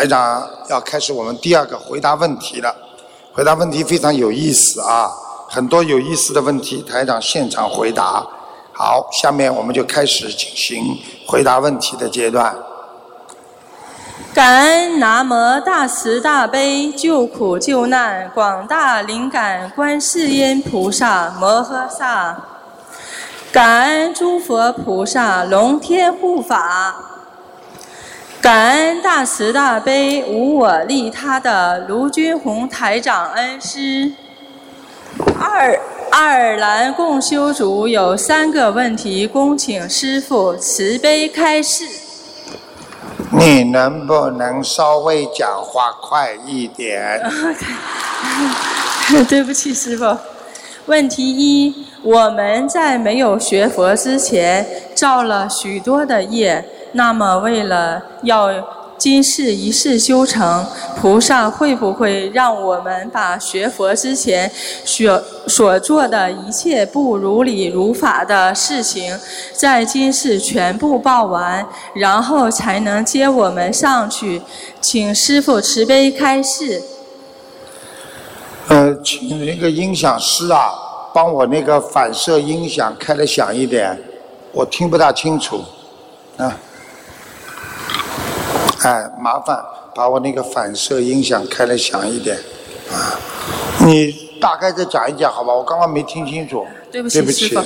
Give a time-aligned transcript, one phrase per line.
[0.00, 2.72] 台长要开始我们第二个回答问题了，
[3.32, 5.10] 回答问题非常有意思啊，
[5.48, 8.24] 很多有意思的问题，台长现场回答。
[8.72, 12.56] 好，下面我们就开始进行回答问题的阶段。
[14.32, 22.40] 感恩南无大慈大悲救苦救难广大灵感观世音菩萨摩诃萨，
[23.50, 27.07] 感恩诸佛菩萨龙天护法。
[28.40, 34.12] 感恩大慈大悲无我利他的卢军宏台长恩师。
[35.38, 35.78] 二
[36.10, 41.84] 爱尔兰共修组有三个问题，恭请师父慈悲开示。
[43.32, 47.20] 你能不能稍微讲话快一点？
[49.28, 50.16] 对不起，师傅。
[50.86, 56.64] 问题一：我们在没有学佛之前，造了许多的业。
[56.92, 58.48] 那么，为了要
[58.96, 60.66] 今世一世修成，
[61.00, 64.50] 菩萨会不会让我们把学佛之前
[64.84, 69.16] 所所做的一切不如理如法的事情，
[69.52, 74.42] 在今世全部报完，然后才能接我们上去？
[74.80, 76.82] 请师父慈悲开示。
[78.66, 80.72] 呃，请那个音响师啊，
[81.14, 83.96] 帮我那个反射音响开的响一点，
[84.52, 85.62] 我听不大清楚，
[86.36, 86.58] 啊。
[88.82, 89.62] 哎，麻烦
[89.94, 92.36] 把我那个反射音响开的响一点，
[92.92, 93.18] 啊，
[93.84, 95.52] 你大概再讲一讲好吧？
[95.52, 96.66] 我刚刚没听清楚。
[96.90, 97.62] 对不起，师傅。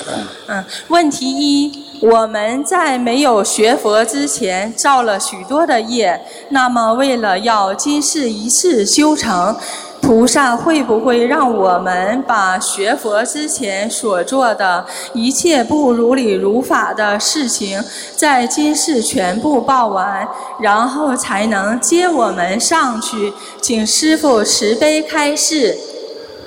[0.49, 9.57] 嗯，问题一，我们在没有学佛之前造了许多的业，那么为了要今世一世修成。
[10.03, 17.83] 菩萨会不会让我们把学佛之前所做的一切不如理如法的事情，
[18.17, 20.29] 在今世全部报完，
[20.61, 23.33] 然后才能接我们上去？
[23.63, 25.79] 请师父慈悲开示。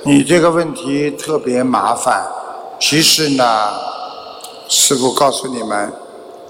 [0.03, 2.23] 你这个问题特别麻烦，
[2.79, 3.69] 其实呢，
[4.67, 5.91] 师父告诉你们，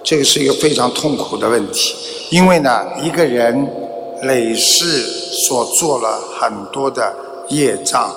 [0.04, 1.96] 这个是一个非常痛苦的问题，
[2.32, 3.85] 因为呢，一个人。
[4.24, 5.02] 累世
[5.48, 7.14] 所做了很多的
[7.50, 8.14] 业障，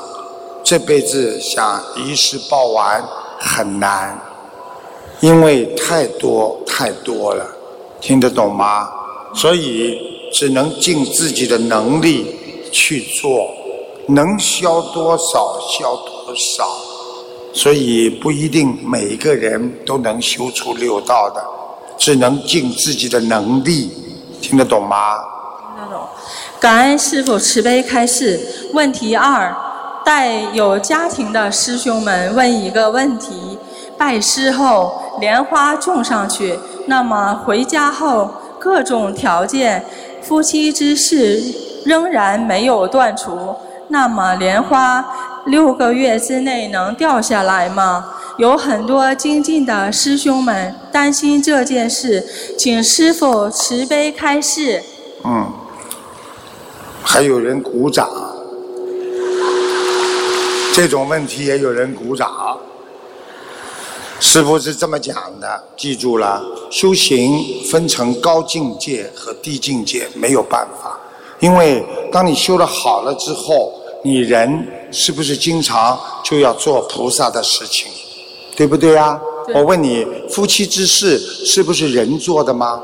[0.63, 3.03] 这辈子想一世报完
[3.39, 4.19] 很难，
[5.21, 7.45] 因为太多太多了，
[8.01, 8.89] 听得懂吗？
[9.35, 9.99] 所以
[10.33, 12.35] 只能尽自己的能力
[12.73, 13.51] 去做，
[14.07, 16.69] 能消多少消多少，
[17.53, 21.45] 所以不一定每一个人都能修出六道的，
[21.99, 23.91] 只能尽自己的能力，
[24.41, 25.19] 听得懂吗？
[26.61, 28.41] 感恩师父慈悲开示。
[28.73, 29.55] 问题二：
[30.05, 33.59] 带有家庭的师兄们问一个问题：
[33.97, 39.85] 拜师后莲花种上去，那么回家后各种条件，
[40.23, 41.43] 夫妻之事
[41.85, 43.55] 仍然没有断除，
[43.89, 45.05] 那么莲花
[45.47, 48.13] 六个月之内能掉下来吗？
[48.37, 52.25] 有很多精进的师兄们担心这件事，
[52.59, 54.83] 请师父慈悲开示。
[55.25, 55.51] 嗯。
[57.11, 58.07] 还有人鼓掌，
[60.75, 62.61] 这种问题也有人鼓掌。
[64.21, 71.01] 师傅是这么讲的，记住了，修行分成高境界和低境界，没有办法。
[71.41, 71.83] 因为
[72.13, 73.73] 当你修的好了之后，
[74.05, 77.91] 你人是不是经常就要做菩萨的事情，
[78.55, 79.19] 对不对呀？
[79.55, 82.83] 我问你，夫妻之事是不是人做的吗？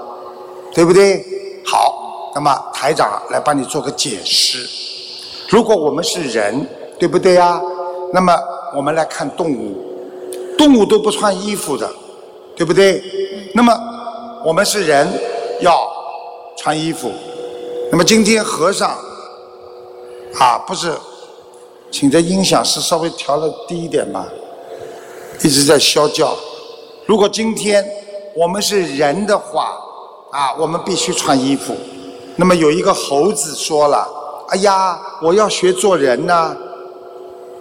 [0.73, 1.23] 对不对？
[1.63, 2.01] 好。
[2.35, 4.69] 那么台长来帮你做个解释。
[5.49, 6.67] 如果我们是人，
[6.99, 7.61] 对不对呀？
[8.13, 8.37] 那么
[8.75, 9.77] 我们来看动物，
[10.57, 11.89] 动物都不穿衣服的，
[12.57, 13.03] 对不对？
[13.55, 13.73] 那么
[14.45, 15.09] 我们是人，
[15.61, 15.87] 要
[16.57, 17.11] 穿衣服。
[17.91, 18.97] 那么今天和尚
[20.41, 20.93] 啊，不是，
[21.91, 24.27] 请这音响是稍微调的低一点吧，
[25.43, 26.37] 一直在啸叫。
[27.07, 27.89] 如果今天
[28.35, 29.77] 我们是人的话，
[30.33, 31.75] 啊，我们必须穿衣服。
[32.37, 34.09] 那么有一个猴子说了
[34.51, 36.57] ：“哎呀，我要学做人呐。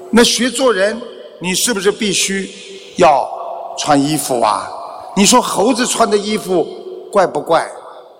[0.09, 0.99] 那学做人，
[1.39, 2.49] 你是不是必须
[2.97, 3.27] 要
[3.77, 4.67] 穿衣服啊？
[5.15, 6.67] 你说猴子穿的衣服
[7.11, 7.69] 怪不怪？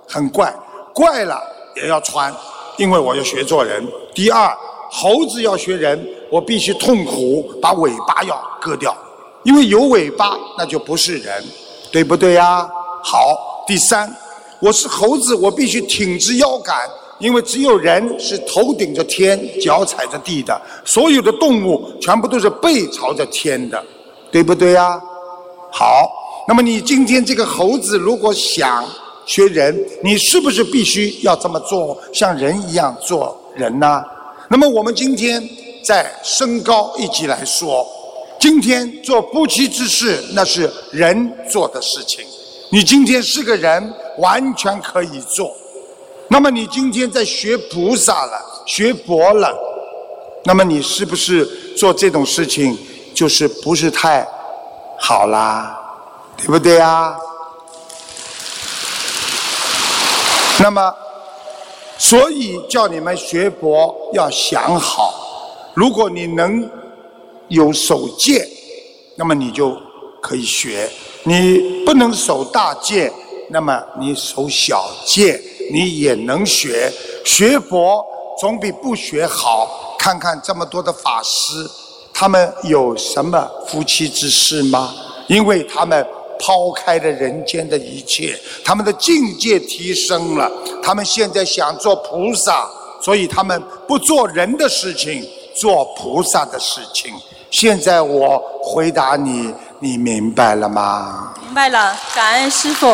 [0.08, 0.54] 很怪，
[0.94, 1.42] 怪了
[1.76, 2.32] 也要穿，
[2.78, 3.84] 因为我要学做人。
[4.14, 4.56] 第二，
[4.92, 8.96] 猴子要学人，我必须痛苦，把尾巴要割掉，
[9.42, 11.44] 因为有尾巴那就不是人，
[11.92, 12.70] 对不对呀？
[13.04, 14.16] 好，第三。”
[14.64, 16.74] 我是猴子，我必须挺直腰杆，
[17.20, 23.84] 因为只有人是头顶着天，脚踩着地的，所有的动物全部都是背朝着天的，
[24.32, 24.98] 对不对呀？
[25.70, 26.10] 好，
[26.48, 28.86] 那么你今天这个猴子如果想
[29.26, 34.02] 学人，你是不是必须要这么做，像人一样做人呢？
[34.50, 35.46] 那么我们今天
[35.84, 37.86] 在升高一级来说，
[38.40, 42.24] 今天做不屈之事，那是人做的事情。
[42.74, 45.56] 你今天是个人，完全可以做。
[46.28, 49.56] 那么你今天在学菩萨了，学佛了，
[50.44, 51.46] 那么你是不是
[51.78, 52.76] 做这种事情
[53.14, 54.28] 就是不是太
[55.00, 55.80] 好啦？
[56.36, 57.16] 对不对啊？
[60.60, 60.96] 那么，
[62.00, 65.14] 所以叫你们学佛要想好，
[65.76, 66.68] 如果你能
[67.50, 68.50] 有守戒，
[69.16, 69.78] 那么你就
[70.20, 70.90] 可以学；
[71.24, 73.12] 你不能守大戒，
[73.50, 75.42] 那么你守小戒，
[75.72, 76.92] 你也能学。
[77.26, 78.06] 学佛
[78.40, 79.96] 总比不学好。
[79.98, 81.70] 看看这么多的法师，
[82.14, 84.94] 他们有什么夫妻之事吗？
[85.28, 86.06] 因为他们。
[86.40, 90.52] 抛开了人间的一切，他们的境界提升了，
[90.84, 92.70] 他们现在想做菩萨，
[93.02, 97.14] 所以他们不做人的事情，做菩萨的事情。
[97.50, 99.54] 现在我回答你，
[99.84, 101.34] 你明白了吗？
[101.44, 102.88] 明白了，感恩师傅。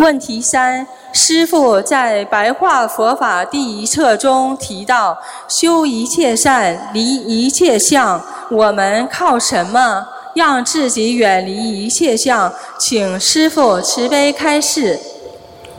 [0.00, 0.84] 问题三。
[1.12, 5.16] 师傅在《白话佛法》第一册中提到
[5.48, 8.20] ：“修一切善，离一切相。
[8.50, 10.04] 我们靠什么
[10.34, 14.98] 让自己远离一切相？”请师傅慈悲开示。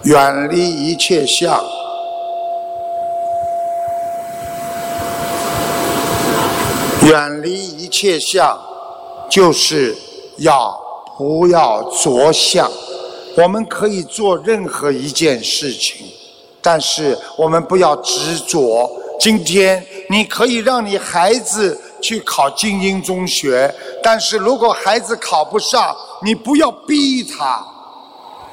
[0.04, 1.62] 远离一切相，
[7.03, 8.59] 远离一切相，
[9.30, 9.95] 就是
[10.38, 10.80] 要
[11.18, 12.69] 不要着相。
[13.36, 16.06] 我们可以做任何一件事情，
[16.62, 18.89] 但是我们不要执着。
[19.19, 23.74] 今天你可以让你孩子去考精英中学，
[24.04, 27.65] 但是如果孩子考不上，你不要逼他，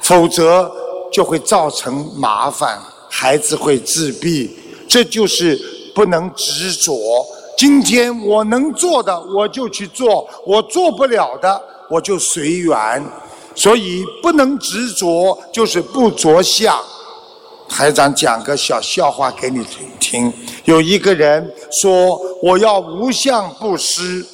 [0.01, 0.71] 否则
[1.11, 2.79] 就会造成麻烦，
[3.09, 4.57] 孩子会自闭。
[4.87, 5.59] 这就是
[5.93, 6.95] 不能执着。
[7.59, 13.05] 今天我能做的我就去做，我做不了的我就随缘。
[13.53, 16.73] 所以不能执着，就是不着相。
[17.67, 19.61] 台长讲个小笑话给你
[19.99, 20.31] 听。
[20.63, 24.25] 有一个人说：“我要无相布施，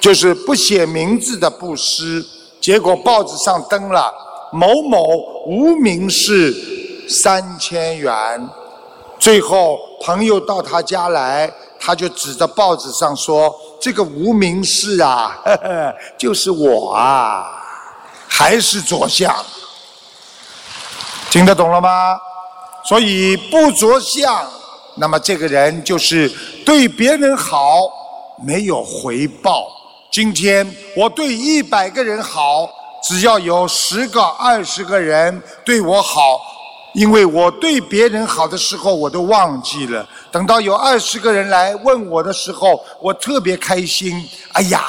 [0.00, 2.24] 就是不写名字的布施。”
[2.62, 4.10] 结果报纸上登了
[4.50, 5.02] 某某
[5.46, 6.54] 无名氏
[7.10, 8.48] 三千元。
[9.26, 13.52] 最后朋友到他家来，他就指着报纸上说
[13.82, 17.44] ：“这个无名氏啊，呵 呵就是我啊。”
[18.30, 19.34] 还是着相，
[21.28, 22.16] 听得懂了吗？
[22.84, 24.48] 所以不着相，
[24.94, 26.28] 那么这个人就是
[26.64, 27.80] 对别人好，
[28.46, 29.66] 没有回报。
[30.12, 32.70] 今天我对一百个人好，
[33.02, 36.40] 只要有十个、二十个人对我好，
[36.96, 40.08] 因为我对别人好的时候我都忘记了。
[40.32, 44.26] 等到有二十个人来问我的时候，我特别开心。
[44.52, 44.80] 哎呀！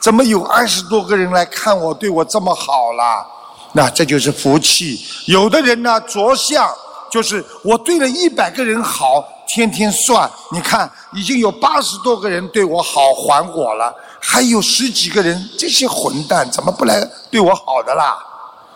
[0.00, 3.26] 怎么有二十多个人来看我，对我这么好啦？
[3.72, 5.04] 那这就是福气。
[5.26, 6.72] 有的人呢，着相
[7.10, 18.16] 就是我对了一百个人好，天天算，你看已经有八十多个人对我好还我了，还有十几个人，这些混蛋怎么不来对我好的啦？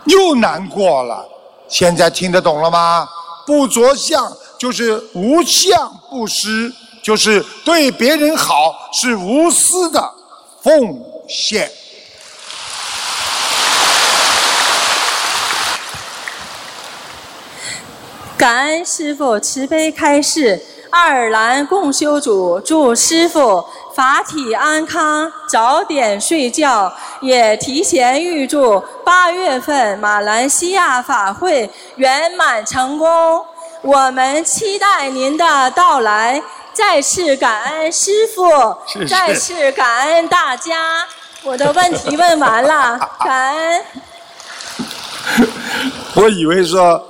[0.06, 1.24] 又难过了。
[1.68, 3.08] 现在听得懂了吗？
[3.46, 10.14] 不着相就是无相不施，就是对别人好是无私的
[10.62, 11.00] 奉。
[11.28, 11.68] 献。
[18.36, 23.64] 感恩师父慈悲开示，爱尔兰共修组祝师傅
[23.94, 33.44] 法体安康，早点睡觉，也提前预祝八月份马来西亚法会圆满成功。
[33.82, 36.42] 我们期待您的到来。
[36.72, 38.76] 再次感恩师父，
[39.08, 41.06] 再次感恩大家。
[41.42, 43.84] 我的问题问完了， 感恩。
[46.16, 47.02] 我以为说，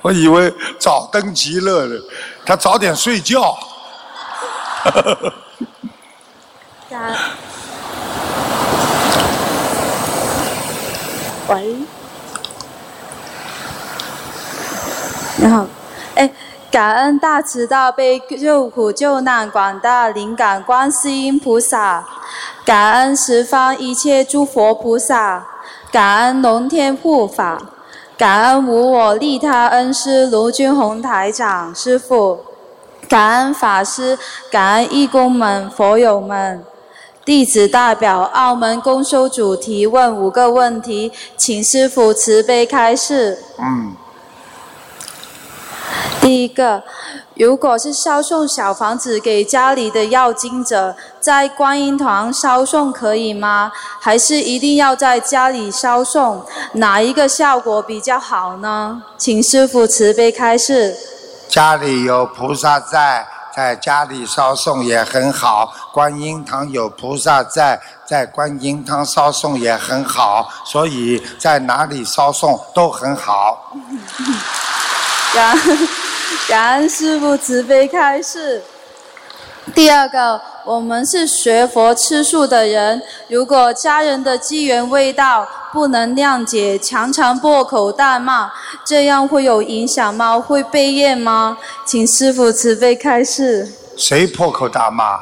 [0.00, 2.00] 我以为早登极乐了，
[2.44, 3.58] 他早点睡觉。
[11.48, 11.76] 喂，
[15.36, 15.66] 你好，
[16.14, 16.30] 哎。
[16.72, 22.02] 感恩大慈大悲救苦救难广大灵感观世音菩萨，
[22.64, 25.46] 感恩十方一切诸佛菩萨，
[25.90, 27.60] 感恩龙天护法，
[28.22, 32.38] 感恩无我利他恩师卢军宏台长师傅，
[33.08, 34.16] 感恩法师，
[34.48, 36.64] 感恩义工们、佛友们，
[37.24, 43.42] 弟子代表澳门公修组提问五个问题，请师傅慈悲开示。
[43.58, 43.96] 嗯，
[46.20, 46.84] 第一个，
[47.42, 53.72] 如果是烧送小房子给家里的要经者，在观音堂烧送可以吗？
[54.00, 56.46] 还是一定要在家里烧送？
[56.74, 59.02] 哪一个效果比较好呢？
[59.18, 60.96] 请师傅慈悲开示。
[61.48, 65.74] 家里有菩萨在，在家里烧送也很好。
[65.92, 70.48] 观音堂有菩萨在，在观音堂烧送也很好。
[70.64, 73.72] 所以在哪里烧送都很好。
[76.48, 78.62] 感恩师傅慈悲开示。
[79.74, 88.50] 第二个，我们是学佛吃素的人，如果家人的机缘未到，不能谅解，常常破口大骂，
[88.84, 90.38] 这样会有影响吗？
[90.38, 91.56] 会被业吗？
[91.86, 93.72] 请师傅慈悲开示。
[93.96, 95.18] 谁破口大骂？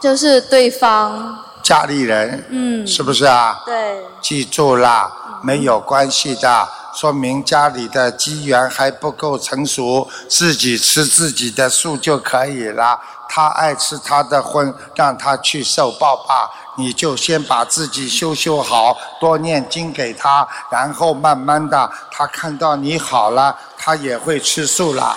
[0.00, 3.60] 就是对方，家里人，嗯，是不是啊？
[3.66, 5.12] 对，记住啦，
[5.42, 13.00] 没有关系的，说明家里的机缘还不够成熟，自己吃自己的素就可以了。
[13.28, 16.50] 他爱吃他的荤，让他去受报吧。
[16.76, 25.16] 你就先把自己修修好，多念经给他，然后慢慢的，他看到你好了，他也会吃素了。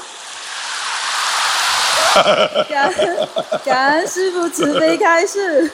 [2.69, 3.27] 感恩
[3.65, 5.69] 感恩师傅慈悲开示。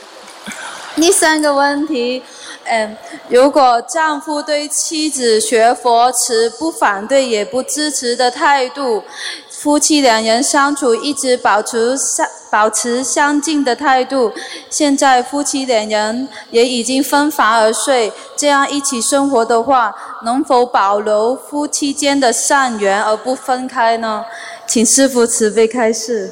[0.96, 2.24] 第三个问题，
[2.66, 2.96] 嗯，
[3.28, 9.04] 如果丈夫对妻子学佛持不反对也不支持的态度，
[9.50, 14.32] 夫妻两人相处一直保持相保持相近的态度，
[14.70, 24.24] 现在夫妻两人也已经分房而睡，这样一起生活的话，能否保留夫妻间的善缘而不分开呢？
[24.68, 26.32] 请师傅慈悲开示。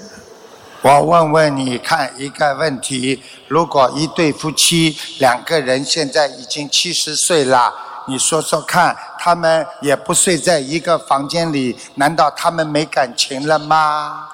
[0.82, 7.74] 我问问你看一个问题：如果一对夫妻两个人现在已经七十岁了，
[8.08, 14.30] 你说说看，他们也不睡在一个房间里，难道他们没感情了吗？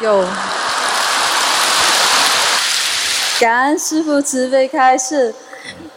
[0.00, 0.24] 有。
[3.40, 5.34] 感恩师傅慈悲开示。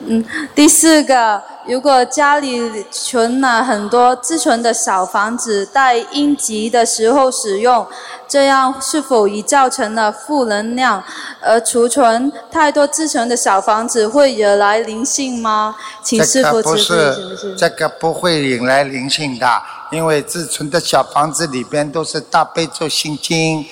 [0.08, 7.88] 嗯，第四个，如果家里存了很多自存的小房子，待应急的时候使用，
[8.28, 11.04] 这样是否已造成了负能量？
[11.42, 15.76] 而储存太多自存的小房子会惹来灵性吗？
[16.04, 16.94] 请师傅慈悲，这个不是
[17.24, 17.56] 不是？
[17.56, 23.66] 这个不会引来灵性的，因为自存的小房子里边都是大悲咒心经，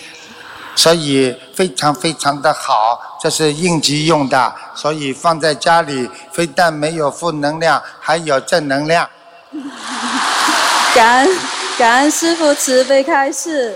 [0.75, 9.09] 所以非常非常的好，这是应急用的，所以放在家里非但没有负能量，还有正能量。
[10.95, 11.37] 感恩
[11.77, 13.75] 感恩师傅慈悲开示。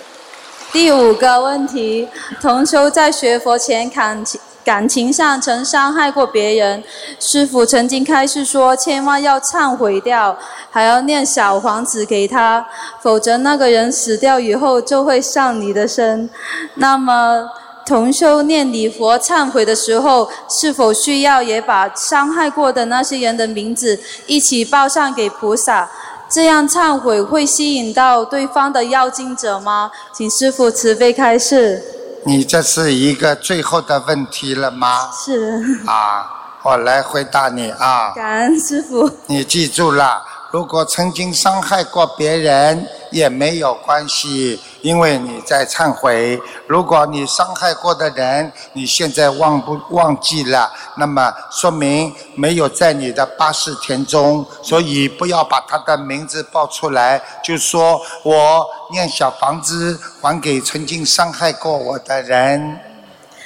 [0.71, 2.07] 第五个问题，
[2.41, 6.83] 同修在学佛前感情感情上曾伤害过别人，
[7.21, 10.38] 师傅曾经开示说，千万要忏悔掉，
[10.69, 12.67] 还要念小房子给他，
[13.01, 16.29] 否则那个人死掉以后就会上你的身。
[16.75, 17.47] 那么。
[17.88, 25.89] 同修念礼佛忏悔的时候，是否需要也把伤害过的那些人的名字一起报上给菩萨？
[26.29, 29.89] 这样忏悔会吸引到对方的要经者吗？
[30.12, 31.81] 请师傅慈悲开示。
[32.25, 35.09] 你这是一个最后的问题了吗？
[35.13, 35.62] 是。
[35.86, 36.29] 啊，
[36.63, 38.12] 我来回答你啊。
[38.15, 39.09] 感恩师傅。
[39.27, 46.41] 你记住了，如果曾经伤害过别人也没有关系，因为你在忏悔。
[46.65, 62.79] 如果你伤害过的人，你现在忘不忘记了，那么说明没有在你的八世田中，所以不要把他的名字报出来，就说我念小房子还给曾经伤害过我的人，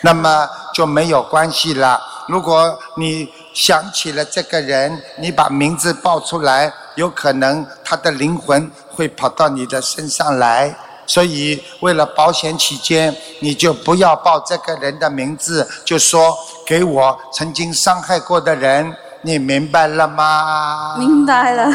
[0.01, 1.99] 那么就没有关系了。
[2.27, 10.75] 如果你想起了这个人，你把名字报出来，有可能他的灵魂会跑到你的身上来。
[11.11, 16.33] 所以，为了保险起见，你就不要报这个人的名字，就说
[16.65, 20.95] 给我曾经伤害过的人，你明白了吗？
[20.97, 21.69] 明白了，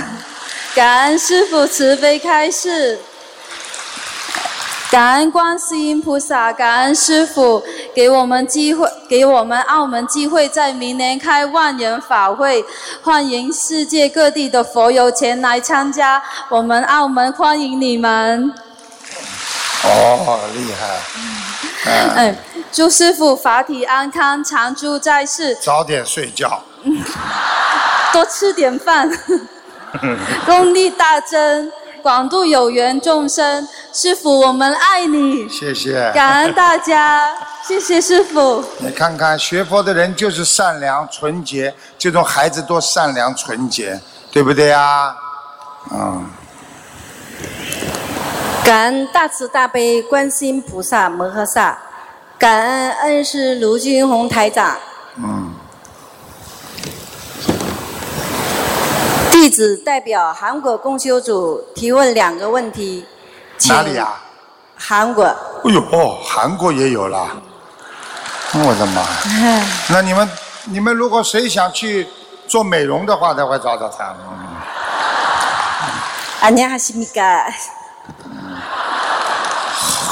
[0.75, 2.99] 感恩师傅慈悲开示，
[4.90, 7.62] 感恩观世音菩萨，感恩师傅
[7.95, 12.64] 给我们机会，给我们澳门机会，在明年开万人法会，
[13.02, 18.50] 欢迎世界各地的佛友前来参加，我们澳门欢迎你们。
[19.85, 21.00] 哦，厉害！
[22.16, 22.37] 嗯，
[22.73, 26.62] 祝师傅法体安康，常住在世，早点睡觉。
[28.12, 29.11] 多吃点饭，
[30.47, 31.71] 功力大增，
[32.02, 36.11] 广度有缘众生，师傅，我们爱你，谢谢。
[36.12, 37.28] 感恩大家，
[37.66, 38.64] 谢谢师傅。
[38.78, 44.00] 你看看学佛的人就是善良纯洁，这种孩子多善良纯洁，
[44.33, 45.14] 对不对呀？
[45.92, 46.26] 嗯，
[48.66, 51.78] 感恩大慈大悲观世音菩萨摩诃萨，
[52.38, 54.78] 感恩恩师卢军宏台长。
[55.18, 55.54] 嗯，
[59.32, 63.06] 弟子代表韩国共修组提问两个问题。
[63.58, 64.13] 请哪里呀、
[64.75, 65.24] 韩国。
[65.24, 67.30] 哎呦，哦，韩国也有啦！
[68.54, 69.66] 我的妈呀！
[69.90, 70.30] 那你们
[70.66, 72.08] 你们如果谁想去
[72.48, 74.16] 做美容的话，待会找找他。
[74.30, 74.38] 嗯
[76.42, 77.54] 안녕하십니까？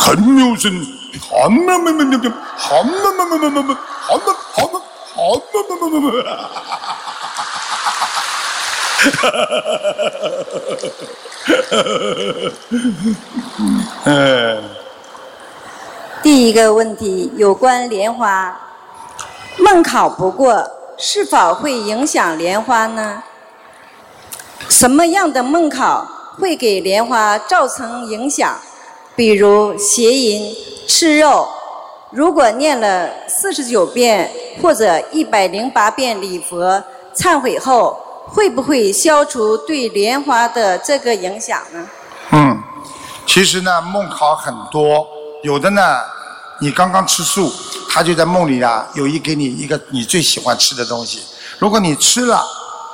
[0.04, 0.70] 很有声，
[1.18, 4.82] 好么么么么么，好么么么么么么，好么好么
[5.14, 6.22] 好么么么么么。
[14.04, 14.62] 嗯，
[16.22, 18.60] 第一个问题有关莲花，
[19.56, 23.22] 梦考不过是否会影响莲花呢？
[24.68, 26.06] 什么样的梦考
[26.38, 28.54] 会给莲花造成影响？
[29.16, 30.54] 比如邪淫、
[30.86, 31.48] 吃肉。
[32.10, 34.30] 如果念了四十九遍
[34.62, 36.82] 或者一百零八遍礼佛
[37.16, 41.86] 忏悔后，会不会消除对莲花的这个影响呢？
[42.30, 42.62] 嗯，
[43.26, 45.06] 其实呢，梦考很多，
[45.42, 45.82] 有的呢，
[46.60, 47.52] 你刚刚吃素，
[47.90, 51.20] 他就在梦里啊，有意给你一个你最喜欢吃的东西。
[51.58, 52.44] 如果你吃了，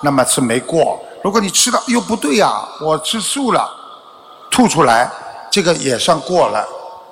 [0.02, 3.70] 那么是没过；如果你吃了，又不对呀、我吃素了，
[4.50, 5.10] 吐出来，
[5.50, 6.66] 这个也算过了，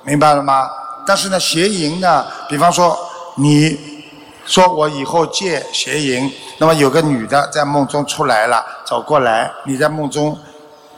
[0.04, 0.71] 明白了吗？
[1.07, 2.99] 但是呢，邪淫呢，比方说
[3.37, 3.78] 你
[4.45, 10.38] 说我以后戒邪淫，那么有个女的在梦中出来了，走过来，你在梦中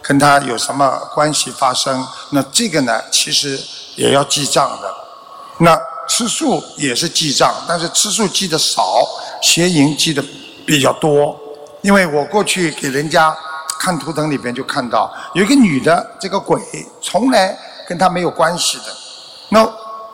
[0.03, 2.07] 跟她有什么关系发生？
[2.31, 3.59] 那这个呢，其实
[3.97, 4.95] 也要记账的。
[5.59, 5.79] 那
[6.09, 9.07] 吃素也是记账，但是吃素记的少，
[9.43, 10.23] 邪淫记的
[10.67, 11.39] 比较多。
[11.83, 13.35] 因为我过去给人家
[13.81, 16.61] 看图腾里边就看到有一个女的，这个鬼
[17.01, 17.59] 从来
[17.89, 18.85] 跟她没有关系的。
[19.49, 19.67] 那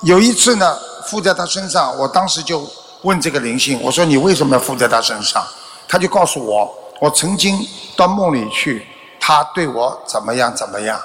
[0.03, 2.65] 有一次呢，附在她身上，我当时就
[3.03, 5.45] 问这个灵性，我说你为什么要附在她身上？
[5.89, 7.59] 她就告诉我，我曾经
[7.97, 8.87] 到梦里去，
[9.19, 11.01] 她对我怎么样怎么样。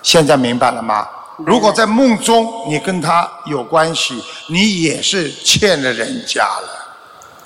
[0.00, 1.08] 现在明白了吗？
[1.38, 6.96] 如果在梦中你跟他有关系，你也是欠了人家了，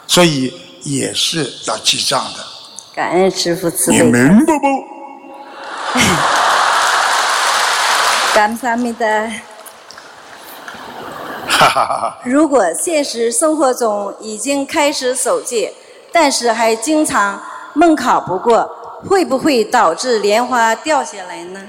[0.07, 2.52] 所以也是要记账的。
[2.95, 3.97] 感恩师傅慈悲。
[3.97, 4.69] 你明白不？
[8.35, 9.31] 干啥没得？
[12.25, 15.73] 如果现实生活中已经开始守戒，
[16.13, 17.41] 但是还经常
[17.73, 18.69] 梦考不过，
[19.09, 21.63] 会不会导致莲花掉下来呢？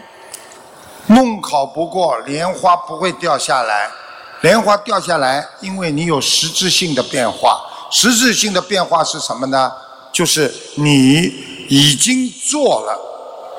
[1.07, 3.89] 梦考不过，莲花不会掉下来。
[4.41, 7.61] 莲花掉下来，因为你有实质性的变化。
[7.89, 9.71] 实质性的变化是什么呢？
[10.13, 11.23] 就是你
[11.67, 12.97] 已经做了，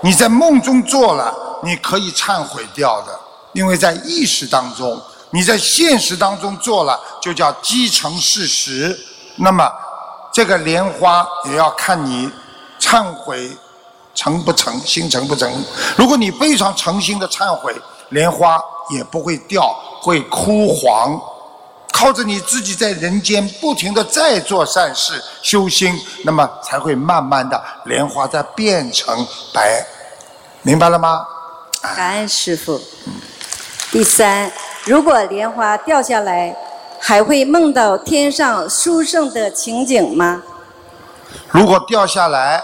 [0.03, 3.19] 你在梦中做了，你可以忏悔掉的，
[3.53, 4.99] 因为在意识当中，
[5.31, 8.97] 你在现实当中做了，就叫积成事实。
[9.37, 9.69] 那么，
[10.33, 12.31] 这个莲花也要看你
[12.79, 13.51] 忏悔
[14.15, 15.53] 成不成，心诚不诚。
[15.97, 17.75] 如果你非常诚心的忏悔，
[18.11, 21.21] 莲花也不会掉，会枯黄。
[21.95, 29.87] 靠着你自己在人间不停的在做善事修心，那么才会慢慢的莲花再变成白，
[30.63, 31.25] 明白了吗？
[31.95, 32.81] 感恩师父。
[33.93, 34.51] 第三，
[34.85, 36.57] 如果莲花掉下来，
[36.99, 40.43] 还会梦到天上殊胜的情景吗？
[41.51, 42.61] 如果掉下来，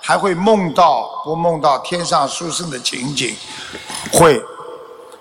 [0.00, 3.36] 还会梦到不梦到天上殊胜的情景？
[4.10, 4.42] 会。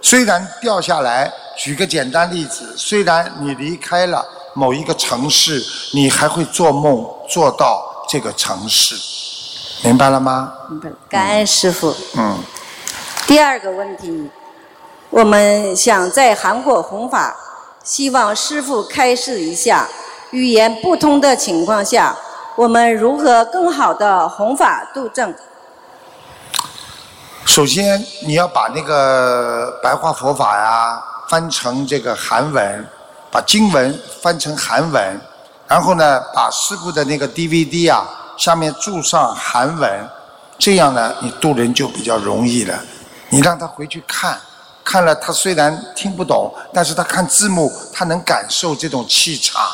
[0.02, 8.96] 虽然掉下来，举个简单例子，虽然你离开了某一个城市，你还会做梦做到这个城市，
[9.84, 10.54] 明白了吗？
[10.70, 10.96] 明白了。
[11.10, 11.96] 感恩师傅。
[12.16, 12.40] 嗯，
[13.28, 14.30] 第二个问题，
[15.10, 17.36] 我们想在韩国弘法，
[17.84, 19.88] 希望师傅开示一下，
[20.32, 22.16] 语言不通的情况下，
[22.56, 25.34] 我们如何更好的弘法度正？
[27.46, 32.86] 首先你要把那个白话佛法呀翻成这个韩文，
[33.32, 35.22] 把经文翻成韩文，
[35.65, 38.06] 然后呢，把师傅的那个 DVD 啊
[38.38, 40.10] 下面注上韩文，
[40.60, 42.78] 这样呢，你渡人就比较容易了。
[43.30, 44.38] 你让他回去看，
[44.84, 49.65] 看了他虽然听不懂，但是他看字幕，他能感受这种气场，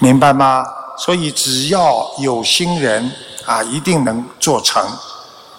[0.00, 0.62] 明白吗？
[0.98, 3.10] 所以只要有心人
[3.46, 4.86] 啊，一定能做成。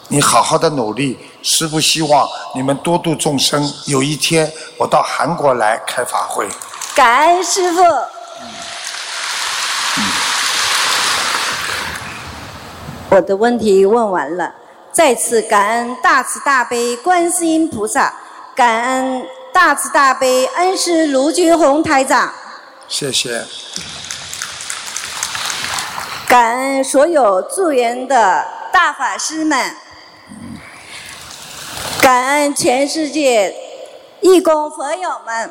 [0.10, 3.62] 你好好的努力，师傅希望你们多度众生。
[3.86, 6.48] 有一天我到韩国来开法会。
[6.96, 7.84] 感恩师傅。
[13.10, 14.56] 我的问题问完了，
[14.92, 18.12] 再次感恩大慈大悲观世音菩萨，
[18.56, 22.34] 感恩大慈大悲恩师卢军宏台长。
[22.88, 23.46] 谢谢。
[26.28, 29.76] 感恩所有助缘的大法师们，
[32.04, 33.56] 感恩全世界
[34.20, 35.50] 义工佛友们。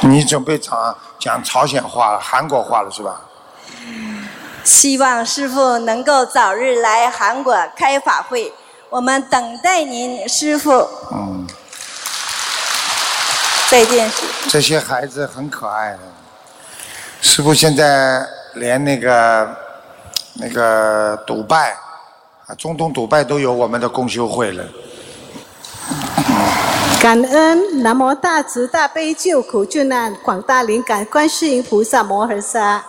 [0.00, 3.20] 你准备讲讲朝鲜话了、韩国话了是吧？
[4.64, 8.52] 希望师傅能够早日来韩国开法会，
[8.90, 10.72] 我们等待您，师傅。
[11.12, 11.46] 嗯。
[13.70, 14.10] 再见。
[14.48, 15.98] 这些孩子很可爱的，
[17.26, 19.48] 师傅现在连那个
[20.34, 21.74] 那个赌拜
[22.46, 24.62] 啊，中东赌拜都有我们的共修会了。
[27.00, 32.84] 感恩南无大慈大悲救苦救难广大灵感观世音菩萨摩诃萨，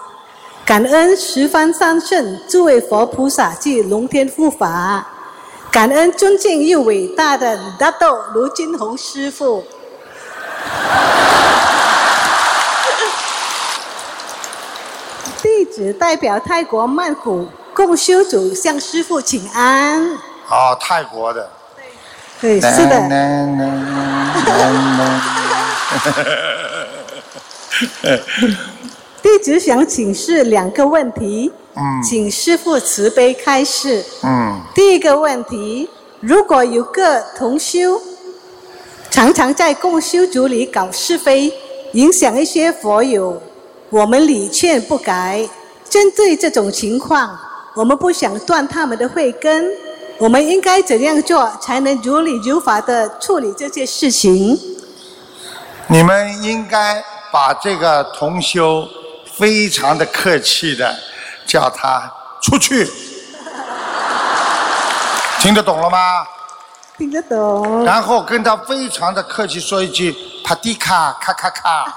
[0.66, 5.08] 感恩十方三圣诸位佛菩萨及龙天护法，
[5.72, 9.64] 感恩尊敬又伟大的大豆卢金红师傅。
[15.76, 20.02] 弟子代表泰国曼谷共修组向师傅请安。
[20.50, 21.50] 哦，泰国的。
[22.40, 22.98] 对，是的。
[29.22, 31.52] 弟子想请示两个问题，
[32.02, 34.02] 请师父慈悲开示。
[34.74, 35.90] 第一个问题，
[36.22, 38.02] 如果有个同修
[39.12, 41.54] 常常在共修组里搞是非，
[41.92, 43.42] 影响一些佛友，
[43.90, 45.46] 我们礼劝不改。
[45.90, 47.38] 针对这种情况，
[47.74, 49.70] 我们不想断他们的慧根。
[50.18, 54.58] 我们应该怎样做才能如理如法的处理这些事情？
[55.88, 58.88] 你们应该把这个同修
[59.38, 60.96] 非常的客气的
[61.46, 62.10] 叫他
[62.42, 62.90] 出去，
[65.40, 66.26] 听得懂了吗？
[66.98, 67.84] 听得懂。
[67.84, 71.94] 然后跟他非常的客气说一句“帕蒂卡卡卡卡”，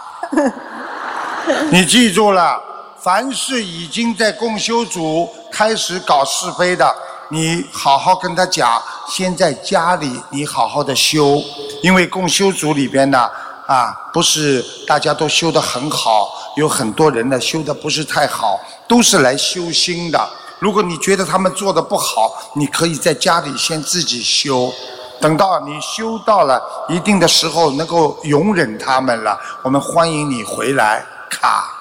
[1.70, 2.60] 你记住了，
[3.08, 6.94] 凡是已经在共修组开始搞是非的。
[7.30, 11.42] 你好好跟他讲，先在家里你好好的修，
[11.82, 13.26] 因为共修组里边呢，
[13.66, 20.28] 啊，不是大家都修得很好，有很多人呢修得不是太好，都是来修心的。
[20.58, 24.70] 如果你觉得他们做的不好，你可以在家里先自己修，
[25.18, 31.02] 等到你修到了一定的时候，能够容忍他们了，我们欢迎你回来。
[31.30, 31.77] 卡。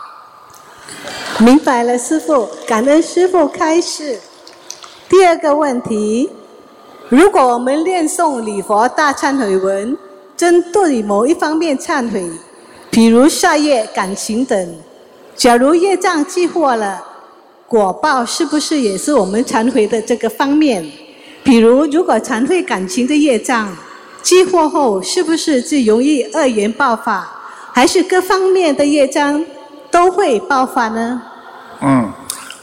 [1.39, 4.19] 明白了，师傅，感恩师傅开示。
[5.07, 6.29] 第二个问题：
[7.09, 9.95] 如果我们念诵礼佛大忏悔文，
[10.35, 12.27] 针对某一方面忏悔，
[12.89, 14.75] 比如杀业、感情等，
[15.35, 17.03] 假如业障激活了，
[17.67, 20.89] 果报是不是也是我们忏悔的这个方面？
[21.43, 23.77] 比如，如果忏悔感情的业障
[24.23, 27.31] 激活后，是不是就容易恶缘爆发？
[27.71, 29.45] 还是各方面的业障
[29.91, 31.21] 都会爆发呢？
[31.81, 32.11] 嗯，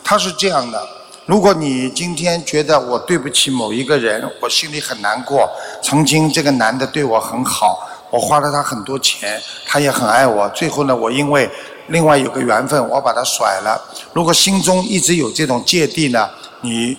[0.03, 0.81] 他是这样的。
[1.27, 5.49] 如果你今天觉得我对不起某一个人，我心里很难过。
[5.83, 10.47] 曾经这个男的对我很好，我花了他很多钱，他也很爱我。
[10.51, 11.51] 最后呢，我因为
[11.87, 13.81] 另外有个缘分，我把他甩了。
[14.13, 16.29] 如果心中一直有这种芥蒂呢，
[16.61, 16.97] 你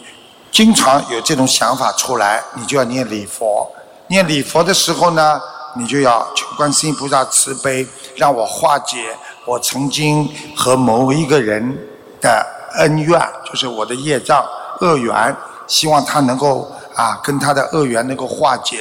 [0.52, 3.70] 经常有这种想法出来，你就要念礼佛。
[4.08, 5.40] 念礼佛的时候呢，
[5.76, 7.86] 你就要求观世音菩萨慈悲，
[8.16, 11.78] 让我化解我曾经和某一个人
[12.20, 12.46] 的。
[12.78, 14.46] 恩怨就是我的业障
[14.82, 15.34] 恶缘，
[15.66, 18.80] 希望他能够啊跟他的恶缘能够化解。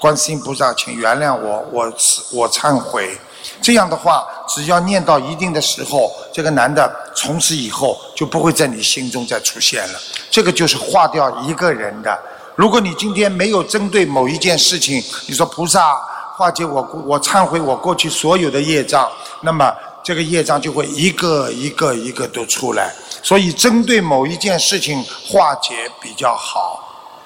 [0.00, 1.92] 观世音菩萨，请原谅我，我
[2.32, 3.16] 我忏悔。
[3.62, 9.98] 这样的话，只要念到一定的时候，这个男的从此以后就不会在你心中再出现了。
[10.28, 12.18] 这个就是化掉一个人的。
[12.56, 15.94] 如果你今天没有针对某一件事情，你说菩萨
[16.36, 19.08] 化解我我忏悔我过去所有的业障，
[19.42, 19.72] 那么。
[20.06, 27.18] 这个业障就会一个一个一个都出来，所以针对某一件事情化解比较好。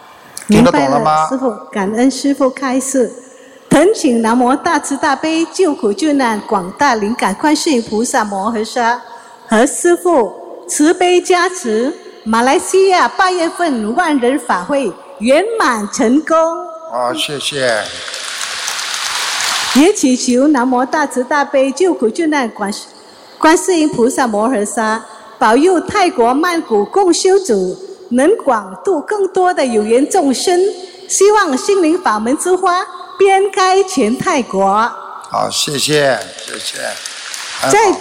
[0.49, 1.29] 听得懂了吗？
[1.29, 3.13] 师傅，感恩师傅开示。
[3.69, 8.99] 恳请南无大慈大悲救苦救难广大灵感观世音菩萨摩诃萨
[9.47, 16.35] 和师傅慈悲加持，马来西亚八月份万人法会圆满成功。
[16.91, 17.85] 好，谢谢。
[19.77, 22.73] 也祈求南无大慈大悲救苦救难观
[23.39, 25.05] 观世音菩萨摩诃萨
[25.39, 27.79] 保佑泰国曼谷共修组
[28.11, 30.61] 能广度更多的有缘众生，
[31.09, 32.85] 希望心灵法门之花
[33.17, 34.91] 遍开全泰国。
[35.31, 36.79] 好，谢谢，谢谢。
[37.71, 37.97] 再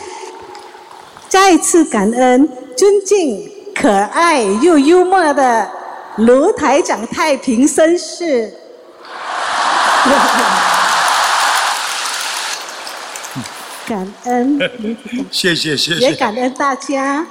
[1.28, 5.70] 再次感恩尊敬、可爱又幽默的
[6.16, 8.52] 卢台长太平绅士。
[13.90, 14.60] 感恩
[15.34, 16.14] 谢，谢谢，谢也。
[16.14, 17.26] 感恩大家。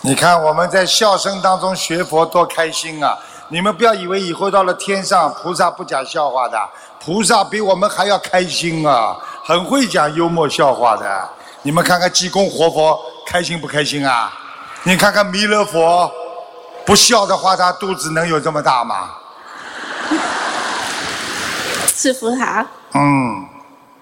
[0.00, 3.18] 你看我们在笑声当中学佛多开心啊！
[3.48, 6.58] 你们不要以为以后到了天上，菩萨不讲笑话的，
[6.98, 11.28] 菩萨比我们还要开心啊，很会讲幽默笑话的。
[11.60, 14.32] 你们看看济公活佛开心不开心啊？
[14.84, 16.10] 你看看弥勒佛，
[16.86, 19.10] 不笑的话，他肚子能有这么大吗？
[21.94, 23.44] 师傅好，嗯，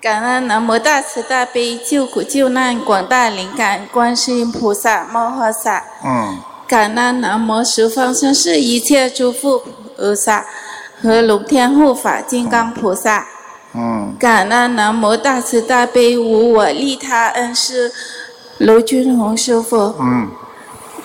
[0.06, 6.38] 感恩南无大慈大悲救苦救难广大灵感观世音菩萨摩诃萨，嗯，
[6.68, 10.46] 感恩南无十方三世一切诸佛菩萨
[11.02, 13.26] 和龙天护法金刚菩萨，
[13.74, 17.90] 嗯，感恩南无大慈大悲无我利他恩师
[18.58, 20.28] 卢军宏师傅，嗯，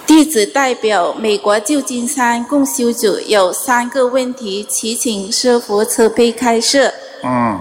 [0.06, 6.94] 弟子代表美国旧金山共修组有三个问题，祈请师傅慈悲开示。
[7.24, 7.60] 嗯，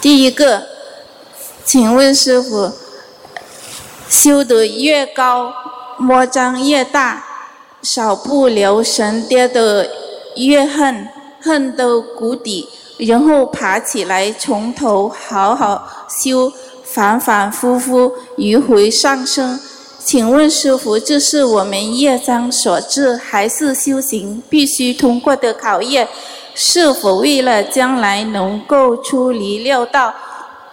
[0.00, 0.62] 第一个，
[1.62, 2.72] 请问师傅，
[4.08, 5.52] 修得越高，
[5.98, 7.22] 魔障越大，
[7.82, 9.86] 少不留神跌得
[10.36, 11.06] 越恨，
[11.42, 16.50] 恨到谷底，然后爬起来，从头好好修，
[16.82, 19.60] 反反复复，迂回上升。
[20.02, 26.08] 请问师傅，这是我们业障所致，还是修行必须通过的考验？
[26.62, 30.14] 是否为了将来能够出离六道，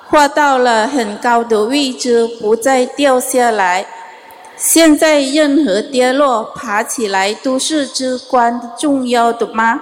[0.09, 3.87] 或到了很高的位置不再掉下来？
[4.57, 9.81] 现在任何跌落、爬起来都是至关重要的吗？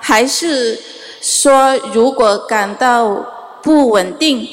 [0.00, 0.80] 还是
[1.20, 3.24] 说，如果感到
[3.62, 4.48] 不稳定，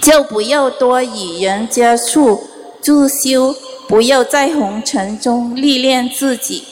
[0.00, 2.42] 就不要多与人接触，
[2.80, 3.54] 自修，
[3.86, 6.64] 不要在红尘中历练自己？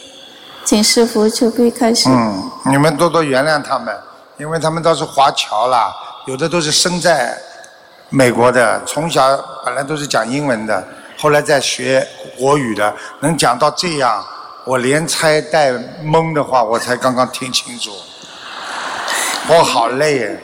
[0.64, 2.08] 请师傅慈悲开始。
[2.08, 3.94] 嗯，你们多多原谅他们，
[4.38, 5.92] 因为他们都是华侨啦，
[6.26, 7.36] 有的都是生在
[8.08, 10.86] 美国的，从小本来都是讲英文的，
[11.18, 12.06] 后来在学
[12.38, 14.24] 国语的，能讲到这样，
[14.64, 15.72] 我连猜带
[16.02, 17.90] 蒙的话，我才刚刚听清楚，
[19.48, 20.42] 我好累耶。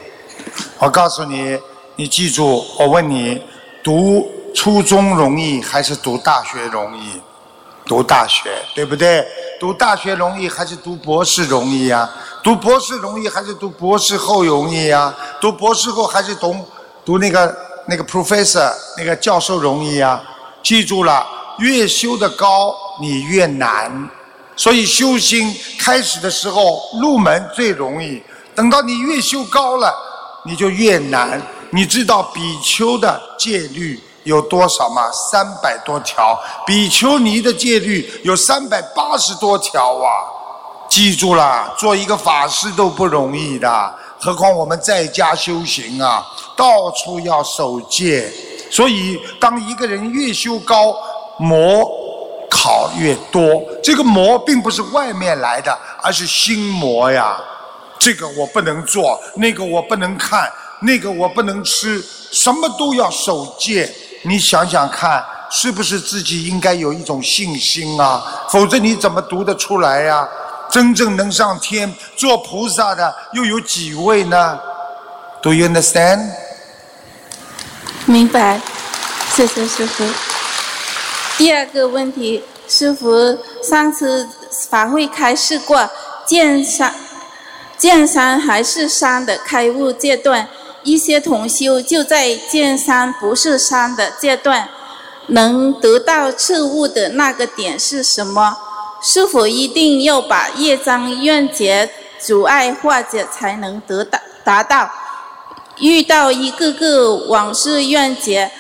[0.79, 1.59] 我告诉你，
[1.97, 3.43] 你记住，我问你，
[3.83, 7.21] 读初中容易还是读大学容易？
[7.89, 9.27] 读大学，对不对？
[9.59, 12.09] 读大学容易还是读博士容易呀、
[12.45, 16.55] 读博士容易还是读博士后容易呀、读博士后还是读
[17.05, 20.23] 读那个那个 professor 那个教授容易呀、
[20.63, 21.27] 记住了，
[21.59, 24.09] 越修得高，你越难。
[24.55, 28.23] 所以修心开始的时候入门最容易，
[28.55, 29.93] 等到你越修高了，
[30.45, 31.41] 你就越难。
[31.71, 35.11] 你知道比丘的戒律有多少吗？
[35.11, 36.39] 三百多条。
[36.67, 40.09] 比丘尼的戒律有三百八十多条啊！
[40.89, 48.31] 记住了，做一个法师都不容易的，何况我们在家修行啊，到处要守戒。
[48.71, 50.95] 所以，当一个人越修高，
[51.39, 51.91] 魔
[52.51, 53.43] 考越多。
[53.83, 57.39] 这个魔并不是外面来的，而是心魔呀。
[57.99, 63.91] 这个我不能做，那个我不能看，那个我不能吃，什么都要守戒。
[64.23, 68.23] 你想想看，是不是自己应该有一种信心啊？
[68.51, 70.29] 否则你怎么读得出来呀、
[70.71, 74.59] 真正能上天做菩萨的又有几位呢
[75.43, 76.31] ？Do you understand？
[78.07, 78.61] 明白，
[79.35, 80.05] 谢谢师傅。
[81.37, 84.29] 第二个问题，师傅上次
[84.69, 85.89] 法会开示过，
[86.27, 86.95] 见山
[87.77, 90.49] 见山还是山的开悟阶段，
[90.89, 94.67] 一些同修就在见山不是山的阶段，
[95.27, 98.57] 能得到彻悟的那个点是什么？
[99.03, 104.91] 是否一定要把业障怨结阻碍化解才能得到达到？
[105.79, 108.51] 遇到一个个往事怨结，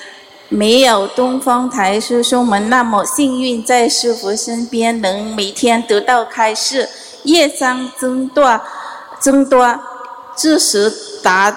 [0.50, 6.88] 没有东方台师兄们那么幸运，在师傅身边能每天得到开示，
[7.24, 8.60] 业障增多，
[9.18, 9.80] 增多，
[10.36, 11.50] 这时达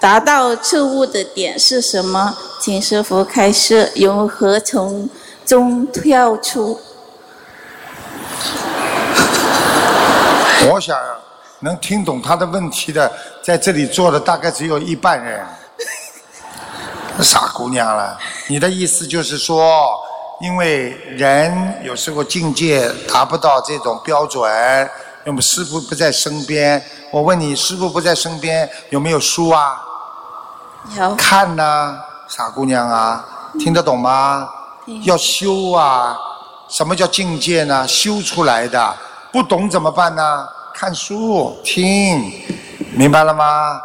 [0.00, 2.36] 达到彻悟的点是什么？
[2.60, 5.08] 请师傅开示，如何从
[5.44, 6.80] 中跳出？
[10.70, 10.96] 我想
[11.60, 13.10] 能听懂他的问题的，
[13.42, 15.44] 在这里坐的大概只有一半人。
[17.20, 19.88] 傻姑娘了，你的意思就是说，
[20.40, 24.48] 因为人有时候境界达不到这种标准，
[25.24, 26.80] 那么师傅不在身边。
[27.10, 29.84] 我问你，师傅不在身边，有没有书啊？
[30.96, 33.24] 有看呐、傻姑娘啊，
[33.58, 34.48] 听得懂吗？
[35.02, 36.16] 要修啊！
[36.68, 37.86] 什么叫境界呢？
[37.86, 38.96] 修出来的。
[39.30, 40.48] 不懂怎么办呢？
[40.74, 42.32] 看书听，
[42.94, 43.80] 明白了吗？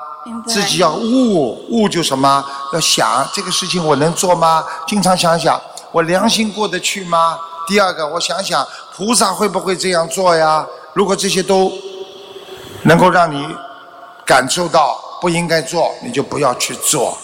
[0.48, 2.44] 自己要悟，悟就什么？
[2.72, 4.64] 要想这个事情我能做吗？
[4.88, 5.60] 经常想想，
[5.92, 7.38] 我良心过得去吗？
[7.68, 10.66] 第二个，我想想菩萨会不会这样做呀？
[10.94, 11.72] 如果这些都
[12.84, 13.46] 能够让你
[14.26, 17.18] 感受到不应该做，你就不要去做。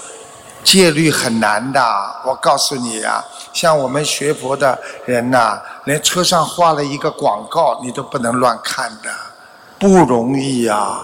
[0.64, 1.82] 戒律很难的，
[2.26, 9.12] 我告诉你啊，像我们学佛的人呐、连车上画了一个广告，你都不能乱看的，
[9.78, 11.02] 不容易呀、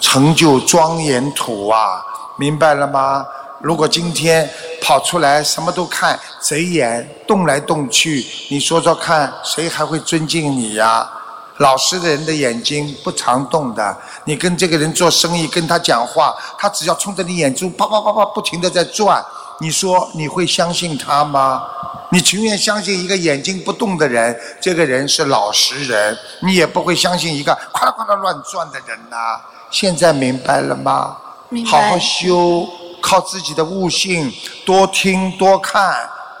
[0.00, 2.04] 成就庄严土啊，
[2.36, 3.24] 明白了吗？
[3.60, 4.50] 如果今天
[4.80, 11.08] 跑出来什么都看，贼眼动来动去，你说说看，谁还会尊敬你呀、
[11.58, 19.24] 老实的人的眼睛不常动的，你跟这个人做生意，跟他讲话，他只要冲着你眼珠啪啪啪啪不停的在转，
[19.60, 21.62] 你说你会相信他吗？
[22.10, 31.16] 你情愿相信一个眼睛不动的人，这个人是老实人，你也不会相信一个夸啦夸啦乱转的人呐、现在明白了吗？
[31.48, 32.66] 明白好好修，
[33.00, 34.32] 靠自己的悟性，
[34.66, 35.94] 多听多看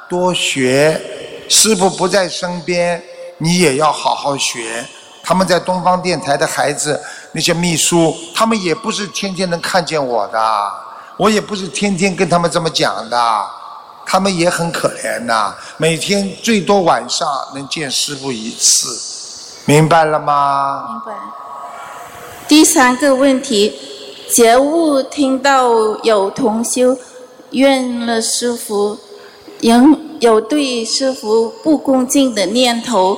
[0.08, 1.00] 多学。
[1.48, 3.02] 师傅不在身边，
[3.38, 4.86] 你也要好好学。
[5.32, 7.00] 他们在东方电台的孩子，
[7.32, 10.70] 那些秘书，他们也不是天天能看见我的，
[11.16, 13.46] 我也不是天天跟他们这么讲的，
[14.04, 18.94] 他们也很可怜呐，每天最多晚上能见师傅一次，
[19.64, 20.84] 明白了吗？
[20.90, 21.18] 明白。
[22.46, 23.72] 第三个问题，
[24.36, 25.70] 觉悟听到
[26.02, 26.98] 有同修
[27.52, 28.98] 怨了师傅，
[29.62, 33.16] 仍有对师傅不恭敬的念头，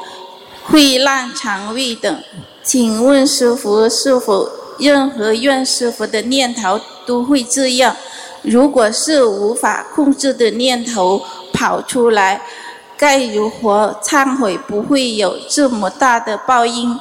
[0.65, 2.23] 会烂肠胃等，
[2.63, 7.95] 请问师傅是否任何怨师傅的念头都会这样？
[8.43, 11.23] 如果是无法控制的念头
[11.53, 12.43] 跑出来，
[12.97, 16.99] 该如何忏悔不会有这么大的报应？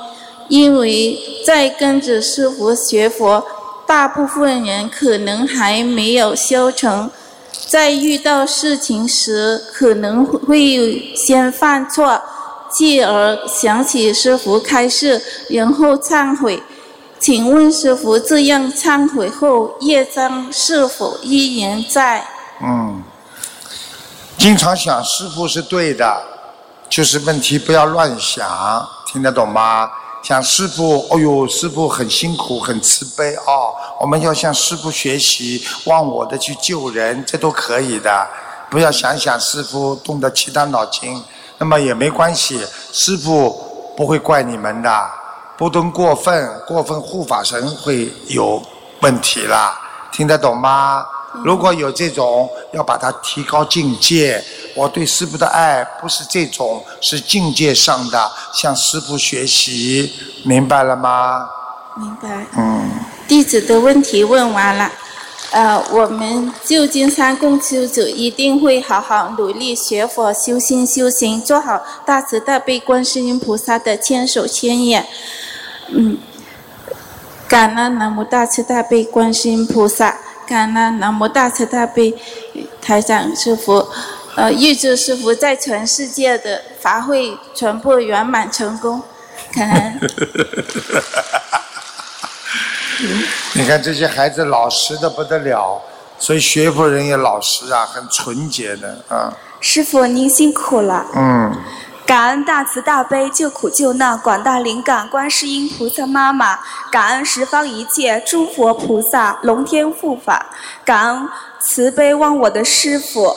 [0.49, 3.45] 因为在跟着师傅学佛，
[3.87, 7.09] 大部分人可能还没有修成，
[7.67, 12.21] 在遇到事情时可能会先犯错，
[12.73, 16.61] 继而想起师傅开示，然后忏悔。
[17.19, 22.27] 请问师傅，这样忏悔后业障是否依然在？
[22.61, 23.01] 嗯，
[24.37, 26.21] 经常想师傅是对的，
[26.89, 29.89] 就是问题不要乱想，听得懂吗？
[30.21, 38.27] 想师傅，哦呦，师傅很辛苦，很慈悲哦，我们要向师傅学习，忘我的去救人，这都可以的。
[38.69, 41.21] 不要想想师傅动的其他脑筋，
[41.57, 42.59] 那么也没关系，
[42.91, 45.09] 师傅不会怪你们的，
[45.57, 48.61] 不能过分，过分护法神会有
[49.01, 49.79] 问题啦，
[50.11, 51.05] 听得懂吗？
[51.43, 54.43] 如果有这种，要把它提高境界。
[54.75, 60.13] 我对师傅的爱不是这种，是境界上的，向师傅学习，
[60.43, 61.47] 明白了吗？
[61.95, 62.45] 明白。
[62.55, 62.89] 嗯，
[63.27, 64.91] 弟子的问题问完了，
[65.53, 75.05] 呃，我们旧金山共修组一定会好好努力学佛、修心、修行，做好大慈大悲观世音菩萨的千手千眼。
[75.89, 76.17] 嗯，
[77.47, 82.15] 感恩南无大慈大悲观世音菩萨，感恩南无大慈大悲
[82.81, 83.87] 台长师傅。
[84.35, 89.03] 呃，预祝师傅在全世界的法会全部圆满成功，
[89.53, 89.99] 感恩。
[93.55, 95.81] 你看这些孩子老实的不得了，
[96.19, 99.33] 所以学佛人也老实啊，很纯洁的啊。
[99.59, 101.05] 师傅您辛苦了。
[101.15, 101.55] 嗯，
[102.05, 106.59] 感恩大慈大悲救苦救难广大灵感观世音菩萨妈妈，
[106.91, 110.47] 感恩十方一切诸佛菩萨龙天护法，
[110.83, 111.29] 感恩
[111.59, 113.35] 慈悲忘我的师傅。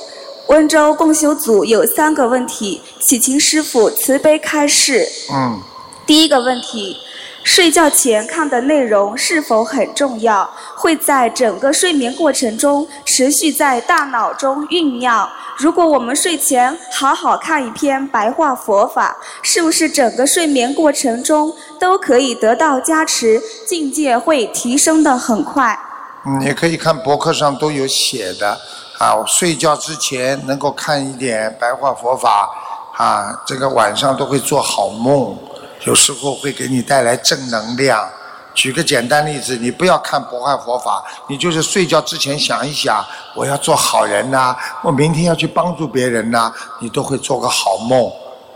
[0.49, 5.05] 温州共修组有三个问题，祈请师傅慈悲开示。
[5.33, 5.61] 嗯，
[6.07, 6.97] 第一个问题，
[7.47, 10.51] 睡觉前看的内容是否很重要？
[10.75, 15.31] 会在整个睡眠过程中持续在大脑中酝酿。
[15.57, 25.79] 如果我们睡前好好看一篇白话佛法，是不是整个睡眠过程中都可以得到加持，境界会提升的很快？
[26.27, 28.59] 嗯，也可以看博客上都有写的
[28.99, 29.15] 啊。
[29.25, 32.51] 睡觉之前能够看一点白话佛法
[32.97, 35.39] 啊，这个晚上都会做好梦，
[35.87, 38.09] 有时候会给你带来正能量。
[38.53, 48.11] 举个简单例子，你不要看博爱佛法，你就是睡觉之前想一想，我要做好人呐、我明天要去帮助别人呐、你都会做个好梦，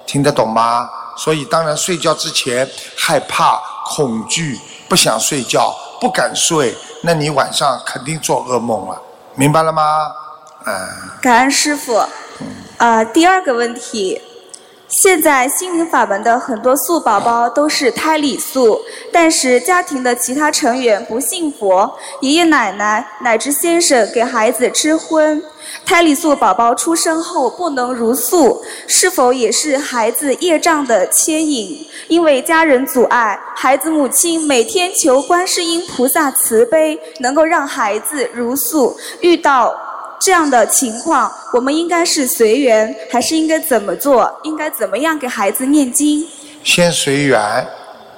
[0.07, 0.89] 听得懂吗？
[1.17, 4.59] 所以当然睡觉之前害怕、恐惧，
[4.89, 9.01] 不想睡觉，不敢睡，那你晚上肯定做噩梦了，
[9.35, 10.11] 明白了吗？
[10.67, 10.73] 嗯。
[11.21, 12.03] 感恩师傅。
[12.79, 14.19] 呃，第二个问题，
[15.03, 18.79] 现在心灵法门的很多素宝宝都是胎里素，
[19.11, 21.91] 但是家庭的其他成员不信佛，
[22.21, 25.43] 爷爷奶奶乃至先生给孩子吃荤，
[25.87, 31.79] 胎里素宝宝出生后不能如素，是否也是孩子业障的牵引？
[32.09, 38.95] 因为家人阻碍，孩子母亲每天求观世音菩萨慈悲，能够让孩子如素。
[39.23, 39.75] 遇到
[40.21, 44.31] 这样的情况，我们应该是随缘，还是应该怎么做？
[44.43, 46.27] 应该怎么样给孩子念经？
[46.63, 47.67] 先随缘，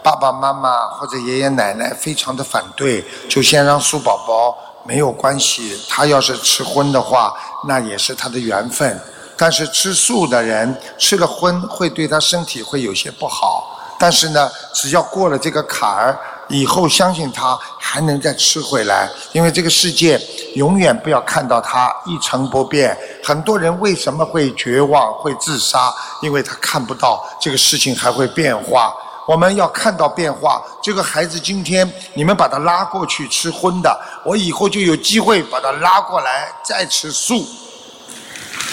[0.03, 5.80] 爸爸妈妈或者爷爷奶奶非常的反对，就先让素宝宝没有关系。
[5.88, 7.32] 他要是吃荤的话，
[7.68, 9.00] 那也是他的缘分。
[9.36, 13.94] 但是吃素的人吃了荤会对他身体会有些不好。
[13.98, 16.18] 但是呢，只要过了这个坎儿，
[16.53, 20.20] 以后相信他还能再吃回来，因为这个世界
[20.55, 22.94] 永远不要看到它一成不变。
[23.24, 25.90] 很多人为什么会绝望、会自杀？
[26.20, 28.94] 因为他看不到这个事情还会变化。
[29.26, 30.62] 我们要看到变化。
[30.82, 37.46] 这个孩子今天你们把他拉过去吃荤的，我以后就有机会把他拉过来再吃素。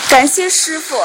[0.09, 0.97] 感谢师傅。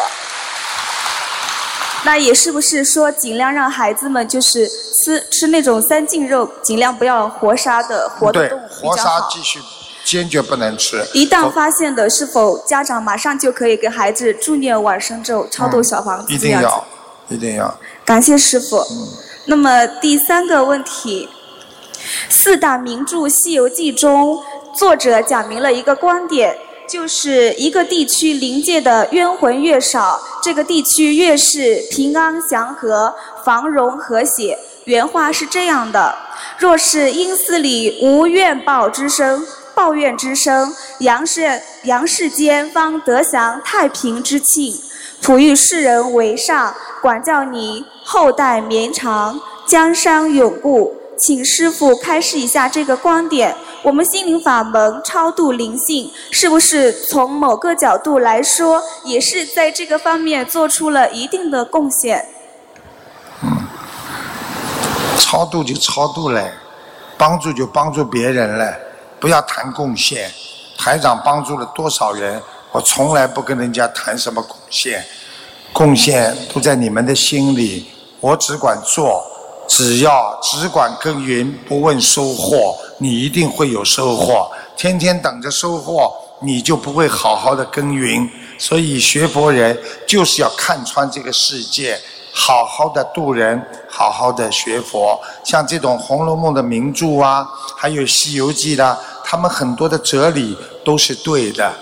[2.04, 8.96] 那也是不是说尽量让孩子们就是吃吃那种三净肉，尽量不要活杀的活的动活。
[8.96, 9.58] 杀继续
[10.04, 11.02] 坚决不能吃。
[11.14, 16.26] 一旦发现的，是否家长马上就可以给孩子助念往生咒、超度小房子？
[16.30, 16.84] 嗯一定要，
[17.30, 17.74] 一定要。
[18.04, 18.78] 感谢师傅。
[18.78, 19.08] 嗯
[19.46, 21.28] 那么第三个问题，
[22.30, 24.42] 四大名著《西游记》中，
[24.74, 26.56] 作者讲明了一个观点，
[26.88, 33.14] 就是一个地区灵界的冤魂越少，这个地区越是平安祥和、
[33.44, 34.58] 繁荣和谐。
[34.84, 36.14] 原话是这样的：
[36.58, 39.44] 若是阴司里无怨报之声。
[39.76, 44.72] 抱怨之声，阳世阳世间方得享太平之庆。
[45.20, 46.72] 普育世人为上，
[47.02, 50.94] 管教你后代绵长，江山永固。
[51.18, 53.56] 请师傅开示一下这个观点。
[53.84, 62.26] 我们心灵法门超度灵性，是不是从某个角度来说，也是在这个方面做出了一定的贡献？
[63.42, 63.68] 嗯
[65.18, 66.50] 超度就超度嘞，
[67.18, 68.74] 帮助就帮助别人嘞，
[69.20, 70.30] 不要谈贡献。
[70.78, 72.40] 台长帮助了多少人，
[72.72, 75.04] 我从来不跟人家谈什么贡献，
[75.74, 77.86] 贡献都在你们的心里，
[78.20, 79.22] 我只管做，
[79.68, 84.50] 只要只管耕耘，不问收获，你一定会有收获。
[84.76, 88.28] 天天等着收获，你就不会好好的耕耘。
[88.58, 92.00] 所以学佛人就是要看穿这个世界，
[92.32, 95.20] 好好的度人，好好的学佛。
[95.44, 101.72] 像这种《红楼梦》的名著啊，还有《西游记》的，他们很多的哲理都是对的。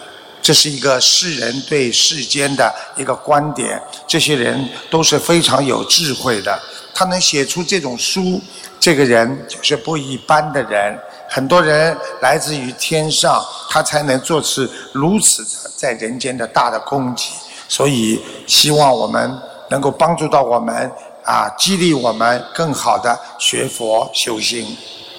[0.41, 6.61] 这是一个世人对世间的一个观点，这些人都是非常有智慧的。
[6.93, 8.41] 他能写出这种书，
[8.83, 10.99] 这个人就是不一般的人。
[11.29, 17.31] 很多人来自于天上，他才能做出如此的在人间的大的功绩。
[17.69, 19.33] 所以，希望我们
[19.71, 20.91] 能够帮助到我们
[21.25, 24.77] 啊，激励我们更好的学佛修心。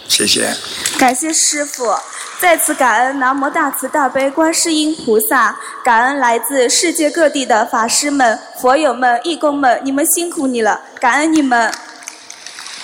[0.10, 0.54] 谢谢。
[1.00, 1.96] 感谢师傅，
[2.40, 11.74] 再次感恩南无大慈大悲观世音菩萨，感恩来自世界各地的法师们、佛友们、义工们，你们辛苦你了，感恩你们，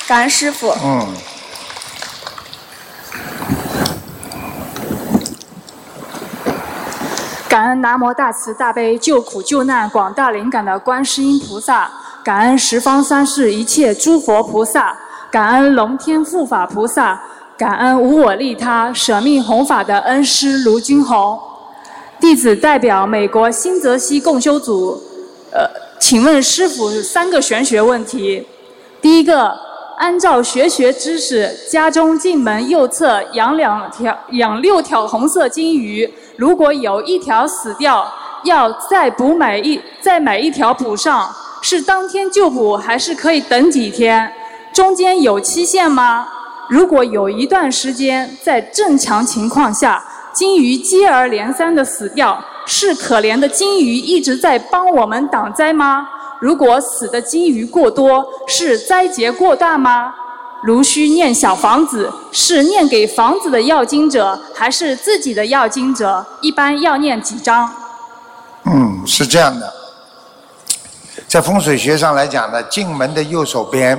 [0.10, 0.74] 感恩师傅。
[0.84, 1.08] 嗯。
[7.48, 11.92] 感恩南无大慈大悲救苦救难广大灵感的观世音菩萨，
[12.24, 14.98] 感恩十方三世一切诸佛菩萨，
[15.30, 17.22] 感恩龙天护法菩萨，
[17.56, 21.40] 感恩无我利他舍命弘法的恩师卢军宏。
[22.20, 25.00] 弟子代表美国新泽西共修组，
[25.52, 28.48] 呃，请问师傅三个玄学问题。
[29.02, 29.58] 第一个，
[30.00, 38.10] 按照学学知识，家中进门右侧养两条、养六条红色金鱼，如果有一条死掉，
[38.46, 41.30] 要再补买一再买一条补上，
[41.62, 44.32] 是当天就补还是可以等几天？
[44.72, 46.30] 中间有期限吗？
[46.70, 56.08] 如果有一段时间在正常情况下，金鱼接二连三的死掉，是可怜的金鱼一直在帮我们挡灾吗？
[56.40, 60.14] 如果死的金鱼过多，是灾劫过大吗？
[60.64, 66.26] 如需念小房子，是念给房子的要经者，还是自己的要经者？
[66.42, 67.70] 一般要念几张？
[68.66, 69.74] 嗯，是这样的，
[71.28, 73.98] 在风水学上来讲呢，进门的右手边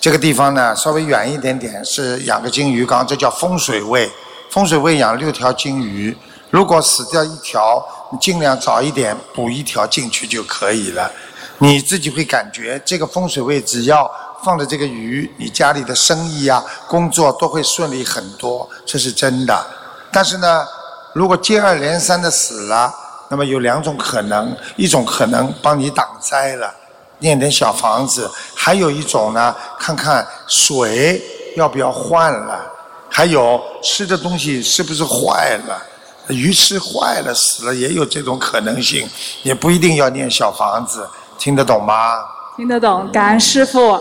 [0.00, 4.10] 这个地方呢，稍微远一点点是养个金鱼缸，这叫风水位。
[4.50, 6.16] 风水位养六条金鱼，
[6.50, 11.10] 如果死掉一条，你尽量早一点补一条进去就可以了。
[11.58, 14.10] 你自己会感觉这个风水位只要
[14.44, 19.66] 放着这个鱼，你家里的生意啊、工作都会顺利很多，这是真的。
[20.12, 20.66] 但是呢，
[21.14, 22.94] 如果接二连三的死了，
[23.28, 26.72] 那么有两种可能，一种可能帮你挡灾了，
[27.18, 31.20] 念点小房子；还有一种呢，看看水
[31.56, 32.70] 要不要换了，
[33.08, 35.82] 还有吃的东西是不是坏了。
[36.28, 39.08] 鱼吃坏了死了也有这种可能性，
[39.42, 41.08] 也不一定要念小房子，
[41.38, 42.18] 听得懂吗？
[42.56, 43.92] 听得懂，感恩师傅。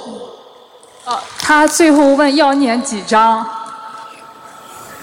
[1.06, 3.48] 哦，他最后问要念几张？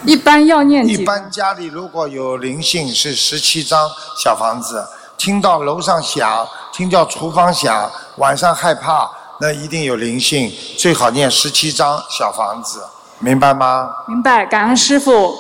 [0.05, 0.95] 一般要念几？
[0.95, 3.89] 一般家里如果有灵性是十七张
[4.21, 4.85] 小房子，
[5.17, 9.09] 听到楼上响，听到厨房响，晚上害怕，
[9.39, 12.83] 那一定有灵性，最好念十七张小房子，
[13.21, 13.89] 明白吗？
[14.09, 15.37] 明白，感恩师傅。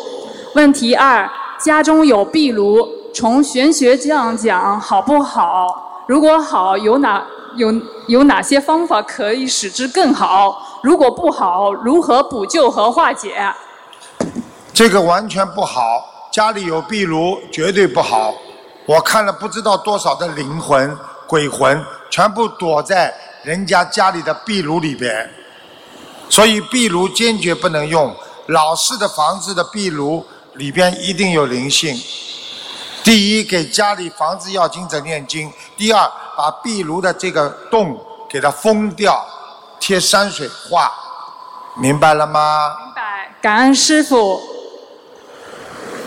[0.54, 1.28] 问题二：
[1.62, 6.04] 家中有壁炉，从玄学这样讲好不好？
[6.08, 7.72] 如果好，有哪有
[8.08, 10.80] 有哪些方法可以使之更好？
[10.82, 13.54] 如果不好，如何补救和化解？
[14.74, 15.80] 这个完全不好，
[16.32, 18.34] 家里有壁炉绝对不好。
[18.84, 20.98] 我看了不知道多少的灵魂、
[21.28, 25.30] 鬼魂，全部躲在人家家里的壁炉里边，
[26.28, 28.12] 所以壁炉坚决不能用。
[28.46, 31.96] 老式的房子的壁炉里边一定有灵性。
[33.02, 37.98] 第一，给家里房子要经者念经；第二，把壁炉的这个洞
[38.28, 39.24] 给它封掉，
[39.80, 40.92] 贴山水画，
[41.76, 42.76] 明白了吗？
[42.84, 44.40] 明白，感恩师傅。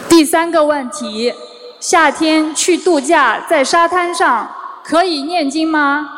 [0.08, 1.34] 第三个问题：
[1.80, 4.50] 夏天去度假，在沙滩上
[4.84, 6.10] 可以念经吗？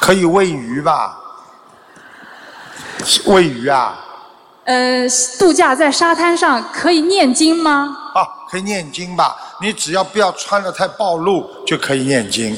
[0.00, 1.18] 可以喂鱼吧？
[3.26, 3.98] 喂鱼啊？
[4.70, 5.04] 呃，
[5.36, 7.88] 度假在沙滩上可以念经吗？
[8.14, 9.36] 啊，可以念经吧？
[9.60, 12.56] 你只要不要穿的太暴露，就可以念经。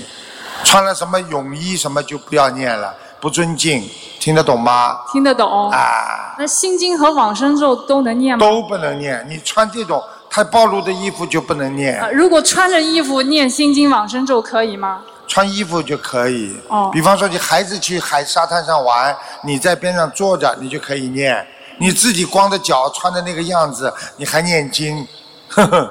[0.62, 3.88] 穿了什么泳衣什么就不要念了，不尊敬，
[4.20, 4.98] 听得懂吗？
[5.10, 5.70] 听得懂。
[5.70, 8.44] 啊，那心经和往生咒都能念吗？
[8.46, 9.24] 都不能念。
[9.26, 11.98] 你穿这种太暴露的衣服就不能念。
[11.98, 15.00] 啊，如果穿着衣服念心经、往生咒可以吗？
[15.26, 16.54] 穿衣服就可以。
[16.68, 16.90] 哦。
[16.92, 21.46] 比方说，你孩子去海沙滩上玩，你在边上坐着，你就可以念。
[21.82, 25.04] 你自己光着脚穿的那个样子，你还念经？
[25.48, 25.90] 呵呵，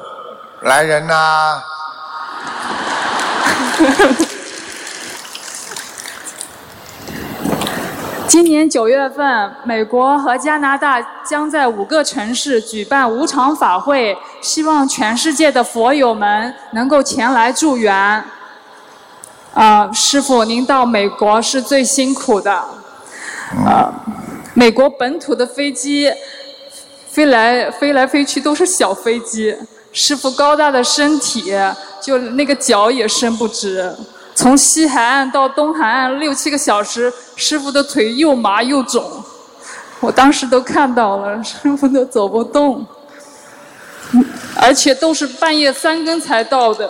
[0.61, 1.61] 来人呐！
[8.25, 18.23] 今年九月份，美国和加拿大将在五个城市举办无偿法会，希望全世界的佛友们能够前来助缘。
[19.53, 22.53] 啊，师傅，您到美国是最辛苦的。
[23.65, 23.91] 啊，
[24.54, 26.12] 美国本土的飞机
[27.10, 29.56] 飞来飞来飞去都是小飞机，
[29.93, 31.54] 师傅高大的身体，
[32.02, 33.95] 就那个脚也伸不直。
[34.36, 39.24] 从西海岸到东海岸六七个小时，师傅的腿又麻又肿，
[39.99, 42.86] 我当时都看到了，师傅都走不动，
[44.56, 46.89] 而且都是半夜三更才到的。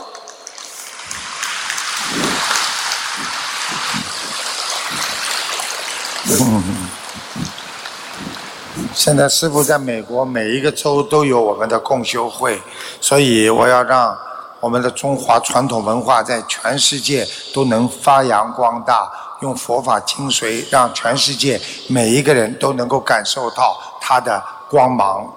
[8.94, 12.62] 现在师傅在美国每一个州都有我们的共修会，
[13.00, 14.16] 所以我要让
[14.60, 19.10] 我们的中华传统文化在全世界都能发扬光大，
[19.42, 25.34] 用佛法精髓让全世界每一个人都能够感受到它的光芒。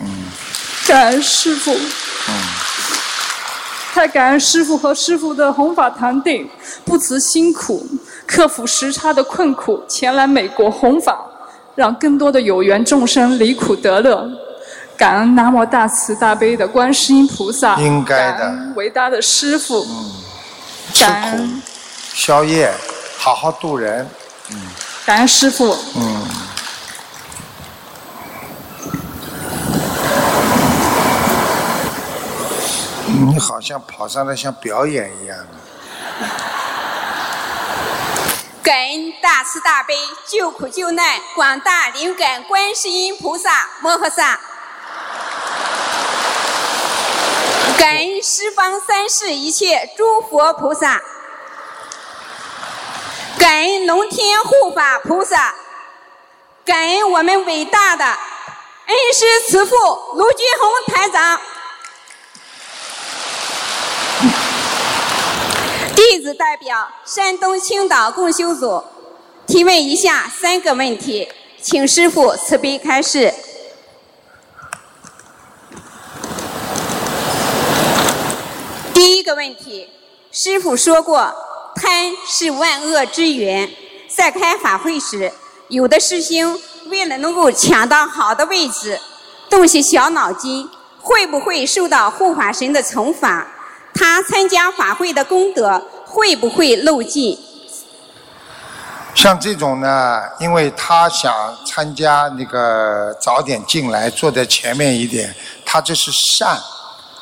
[0.00, 0.26] 嗯，
[0.86, 1.72] 感恩师傅。
[1.72, 2.34] 嗯。
[3.92, 6.48] 太感恩师傅和师傅的弘法团队，
[6.84, 7.86] 不辞辛苦，
[8.26, 11.24] 克服时差的困苦，前来美国弘法。
[11.74, 14.28] 让更多的有缘众生离苦得乐，
[14.96, 20.12] 感恩南无大慈大悲的观世音菩萨，应该的，伟大的师傅，嗯，
[21.00, 21.62] 感恩，
[22.12, 22.72] 宵夜，
[23.18, 24.08] 好好度人，
[24.50, 24.56] 嗯，
[25.04, 26.26] 感恩师傅，嗯，
[33.26, 35.44] 你好像跑上来像表演一样的。
[38.64, 39.94] 感恩大慈大悲
[40.26, 44.40] 救苦救难广大灵感观世音菩萨摩诃萨，
[47.76, 51.02] 感恩十方三世一切诸佛菩萨，
[53.38, 55.54] 感恩龙天护法菩萨，
[56.64, 59.76] 感恩我们伟大的恩师慈父
[60.14, 61.38] 卢俊红台长。
[66.10, 68.84] 弟子代表山东青岛共修组
[69.46, 71.26] 提问以下三个问题，
[71.62, 73.32] 请师傅慈悲开示。
[78.92, 79.88] 第一个问题，
[80.30, 81.34] 师傅说过，
[81.74, 83.70] 贪是万恶之源。
[84.14, 85.32] 在开法会时，
[85.68, 89.00] 有的师兄为了能够抢到好的位置，
[89.48, 90.68] 动些小脑筋，
[91.00, 93.46] 会不会受到护法神的惩罚？
[93.96, 95.80] 他参加法会的功德
[96.14, 97.36] 会不会漏尽？
[99.16, 101.32] 像这种呢，因为他想
[101.66, 105.34] 参加那个早点进来，坐在前面一点，
[105.66, 106.56] 他这是善，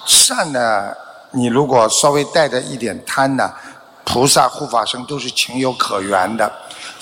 [0.06, 0.92] 善呢，
[1.30, 3.50] 你如果稍微带着一点贪呢，
[4.04, 6.52] 菩萨护法神都是情有可原的。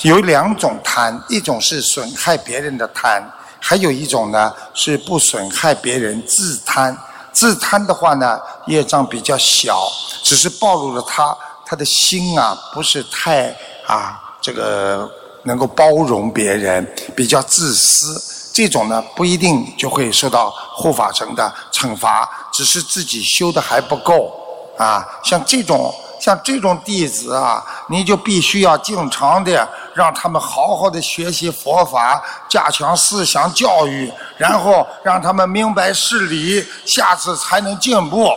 [0.03, 3.23] 有两种贪，一种是损害别人的贪，
[3.59, 6.97] 还有一种呢是不损害别人自贪。
[7.33, 9.81] 自贪的话呢，业障比较小，
[10.25, 11.37] 只是暴露了他
[11.71, 13.47] 他的心啊，不是太
[13.87, 15.09] 啊这个
[15.45, 18.21] 能够包容别人，比较自私。
[18.53, 24.35] 这种呢不一定就会受到护法神的惩罚，只是自己修的还不够
[24.77, 25.07] 啊。
[25.23, 38.29] 像这种像这种弟子啊，你就必须要经常的让他们好好的学习佛法，加强思想教育，然后让他们明白事理，下次才能进步。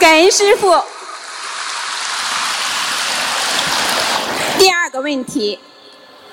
[0.00, 0.74] 感恩师傅。
[4.58, 5.58] 第二问题，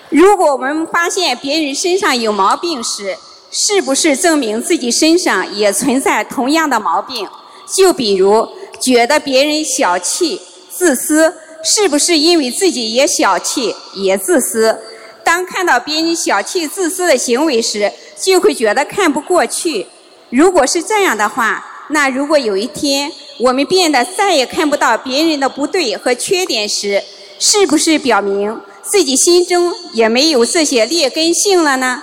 [0.09, 3.18] 如果我们发现别人身上有毛病时，
[3.51, 7.28] 是不是证明自己身上也存在同样的毛病？
[7.76, 8.47] 就比如
[8.80, 10.39] 觉得别人小气、
[10.70, 14.78] 自私，是不是因为自己也小气、也自私？
[15.24, 17.91] 当看到别人小气、自私的行为时，
[18.22, 19.88] 就会觉得看不过去。
[20.30, 27.03] 如果是这样的话，那如果有一天我们变得再也看不到别人的不对和缺点时，
[27.40, 32.02] 是不是表明自己心中也没有这些劣根性了呢？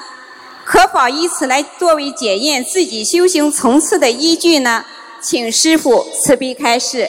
[0.65, 4.85] 可否以此来作为检验自己修行层次的依据呢？
[5.21, 7.09] 请师傅慈悲开示。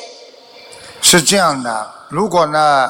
[1.01, 2.89] 是这样的，如果呢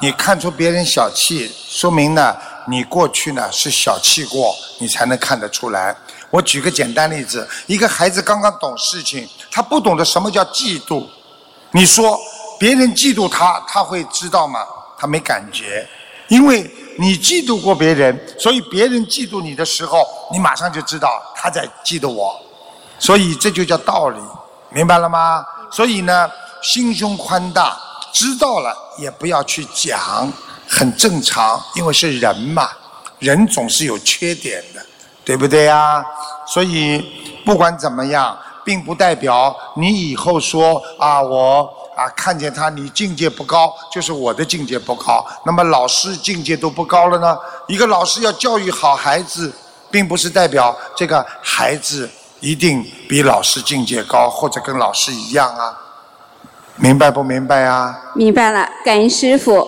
[0.00, 2.36] 你看出别人小气，说明呢
[2.68, 5.96] 你过去呢是小气过，你才能看得出来。
[6.30, 11.06] 我举个简单例子，一个孩子刚刚懂事情，他不懂得什么叫嫉妒，
[11.72, 12.18] 你说
[12.58, 14.60] 别人嫉妒他，他会知道吗？
[14.98, 15.86] 他没感觉，
[16.28, 22.34] 因为你嫉妒过别人，所以别人嫉妒你的时候，你马上就知道他在嫉妒我，
[22.98, 24.18] 所以这就叫道理，
[24.70, 25.44] 明白了吗？
[25.70, 26.30] 所以呢，
[26.62, 27.76] 心胸宽大，
[28.10, 30.32] 知道了也不要去讲，
[30.66, 32.70] 很正常，因为是人嘛，
[33.18, 34.80] 人总是有缺点的，
[35.22, 36.02] 对不对呀？
[36.46, 37.04] 所以
[37.44, 38.34] 不管怎么样，
[38.64, 41.70] 并不代表你以后说啊我。
[41.96, 45.26] 啊，看见他，你境界不高，就是我的境界不高。
[45.46, 47.38] 那么老师境界都不高了呢？
[47.68, 49.50] 一个老师要教育好孩子，
[49.90, 52.08] 并不是代表这个孩子
[52.40, 55.74] 一定比老师境界高，或者跟老师一样啊。
[56.76, 58.12] 明白不明白啊？
[58.14, 59.66] 明白了，感恩师傅。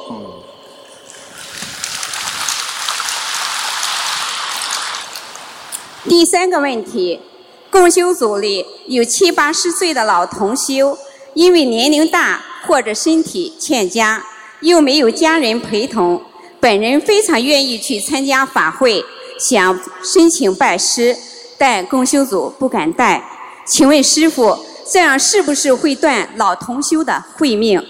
[6.05, 7.23] 第三个问题，
[7.71, 10.99] 共修组里有七八十岁的老同修。
[11.39, 14.21] 因为年龄大或者身体欠佳，
[14.59, 16.21] 又没有家人陪同，
[16.59, 19.05] 本人非常愿意去参加法会，
[19.39, 21.17] 想申请拜师，
[21.57, 23.25] 但共修组不敢带。
[23.65, 24.59] 请问师傅，
[24.93, 27.81] 这样是不是会断老同修的慧命？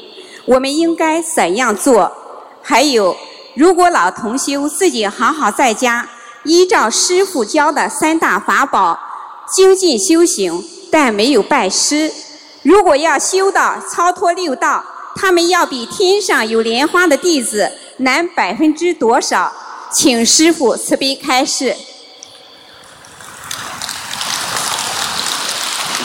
[0.44, 2.12] 我们应该怎样做？
[2.60, 3.16] 还有，
[3.54, 6.06] 如果老同修自己好好在家，
[6.44, 8.98] 依照师傅教的三大法宝
[9.50, 12.12] 精进修行，但没有拜师。
[12.62, 14.84] 如果要修到超脱六道，
[15.16, 19.52] 他们要比天上有莲花的弟子难百分之多少？
[19.92, 21.74] 请师傅慈悲开示。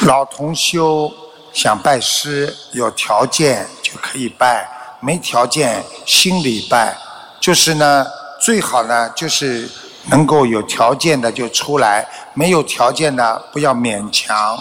[0.01, 1.11] 老同修
[1.51, 4.67] 想拜师，有条件就可以拜，
[4.99, 6.95] 没条件心里拜。
[7.39, 8.05] 就是呢，
[8.39, 9.69] 最好呢就是
[10.09, 14.57] 能够有条件的就出来，没有条件的不要勉强。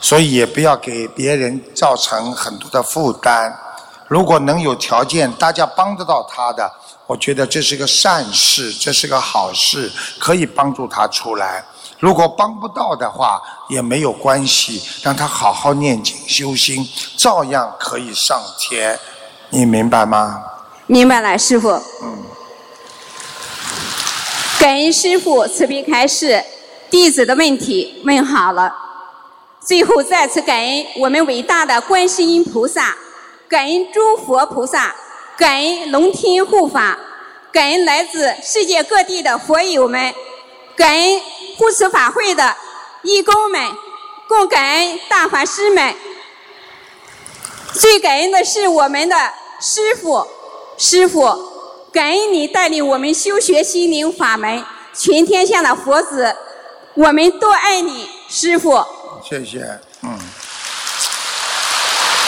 [0.00, 3.56] 所以也不要给别人造成很多的负担。
[4.06, 6.70] 如果能有条件，大家帮得到他的，
[7.06, 11.62] 我觉得这是个善事，这是个好事，可以帮助他出来。
[11.98, 18.98] 如果帮不到的话，也没有关系，让他好好念经修心，照样可以上天。
[19.50, 20.42] 你明白吗？
[20.86, 21.70] 明白了，师傅。
[21.70, 22.24] 嗯。
[24.58, 26.42] 感恩师傅慈悲开示，
[26.90, 28.87] 弟子的问题问好了。
[29.68, 32.96] 最后再次感恩我们伟大的观世音菩萨，
[33.46, 34.96] 感恩诸佛菩萨，
[35.36, 36.98] 感恩龙天护法，
[37.52, 40.14] 感恩来自世界各地的佛友们，
[40.74, 41.20] 感恩
[41.58, 42.56] 护持法会的
[43.02, 43.60] 义工们，
[44.26, 45.94] 共感恩大法师们。
[47.74, 49.14] 最感恩的是我们的
[49.60, 50.26] 师父，
[50.78, 51.28] 师父。
[51.92, 54.64] 感恩你带领我们修学心灵法门，
[54.94, 56.34] 全天下的佛子，
[56.94, 58.82] 我们都爱你，师傅。
[59.28, 60.18] 谢谢，嗯。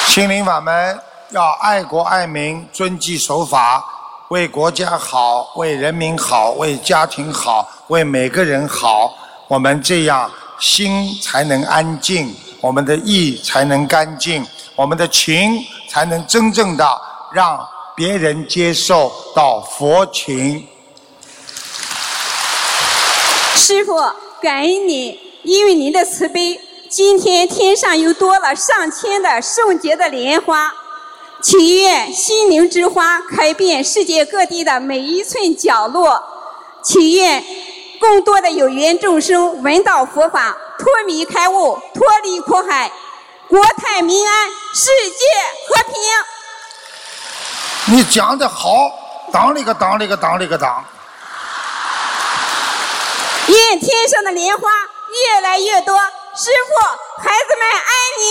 [0.09, 3.83] 心灵法门要爱国爱民，遵纪守法，
[4.29, 9.15] 为国家好，为人民好，为家庭好，为每个人好。
[9.49, 14.47] 我们这样心才能安静，我们的意才能干净，
[14.77, 17.01] 我们的情才能真正的
[17.33, 17.67] 让。
[17.97, 20.67] 别人接受到佛情，
[23.55, 23.95] 师傅
[24.41, 26.59] 感恩你，因为您的慈悲，
[26.91, 30.75] 今天天上又多了上千的圣洁的莲花，
[31.41, 36.21] 祈愿心灵之花开遍世界各地的每一寸角落，
[36.83, 37.45] 祈愿
[38.01, 42.91] 更多的有缘众生闻到佛法，脱迷开悟，脱离苦海，
[43.47, 45.25] 国泰民安，世界
[45.69, 45.95] 和平。
[47.95, 48.91] 你讲的好，
[49.33, 50.85] 当里个当里个当里个当。
[53.47, 55.97] 愿天上的莲花越来越多，
[56.35, 56.73] 师傅，
[57.23, 58.23] 孩子们爱你。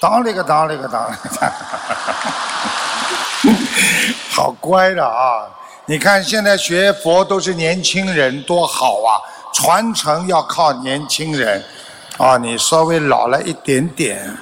[0.00, 1.50] 当了个当了个当了个当。
[4.30, 5.48] 好乖的啊！
[5.86, 9.18] 你看现在学佛都是年轻人，多好啊！
[9.54, 11.64] 传承要靠年轻人。
[12.18, 14.36] 啊，你稍微老了一点点。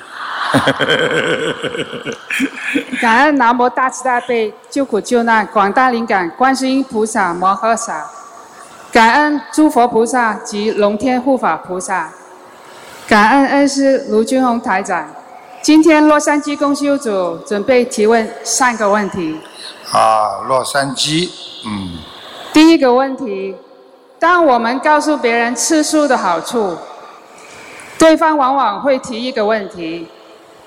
[3.01, 8.11] 感恩南无大慈大悲救苦救难广大灵感观世音菩萨摩诃萨，
[8.91, 12.13] 感恩诸佛菩萨及龙天护法菩萨，
[13.11, 15.05] 感恩恩师卢军宏台长。
[15.61, 19.37] 今天洛杉矶公修组准备提问三个问题。
[19.91, 21.29] 啊，洛杉矶，
[21.67, 21.99] 嗯。
[22.53, 23.57] 第一个问题，
[24.21, 26.77] 当我们告诉别人吃素的好处，
[27.99, 30.07] 对方往往会提一个问题。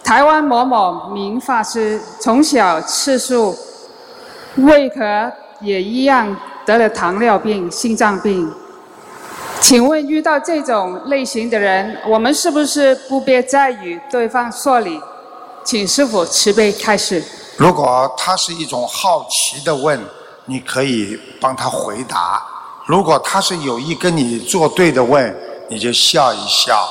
[0.04, 3.58] 台湾某某名法师从小吃素，
[4.58, 5.32] 为何
[5.62, 6.36] 也一样
[6.66, 8.54] 得了糖尿病、心脏病？
[9.64, 15.00] 请问遇到这种类型的人，我们是不是不必再与对方说理？
[15.64, 17.24] 请师傅慈悲开示。
[17.56, 19.98] 如果他是一种好奇的问，
[20.48, 22.44] 你可以帮他回答；
[22.86, 25.34] 如果他是有意跟你作对的问，
[25.70, 26.86] 你就笑一笑。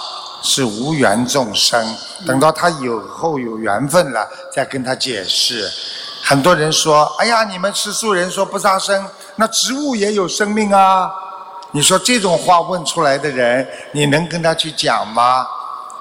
[0.45, 1.81] 是无缘众生，
[2.27, 5.71] 等到他以后有缘分了，再跟他解释。
[6.21, 9.07] 很多人说：“哎呀，你们吃素人说不杀生，
[9.37, 11.09] 那植物也有生命啊！”
[11.73, 15.47] 你说这种话问出来的人，你能跟他去讲吗？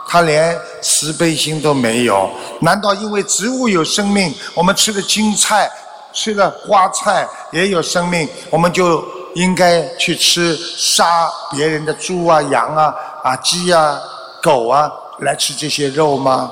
[0.08, 2.30] 他连慈悲心都没有。
[2.60, 5.72] 难道因为植物有生命，我们吃的青菜、
[6.12, 9.02] 吃的花菜也有生命，我们就
[9.36, 12.94] 应该去吃杀别人的猪啊、羊啊、
[13.24, 13.98] 啊鸡啊？
[14.44, 16.52] 狗啊，来吃这些肉吗？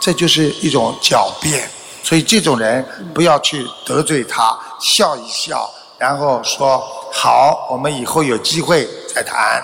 [0.00, 1.70] 这就是一种狡辩。
[2.02, 2.84] 所以这种人
[3.14, 6.78] 不要去得罪他，笑一笑，然后说
[7.12, 9.62] 好，我们以后有机会再谈，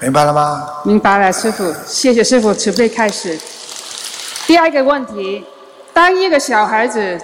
[0.00, 0.68] 明白了吗？
[0.84, 3.38] 明白了，师傅，谢谢师傅慈悲开始。
[4.46, 5.44] 第二个问题，
[5.94, 7.18] 当一个小孩子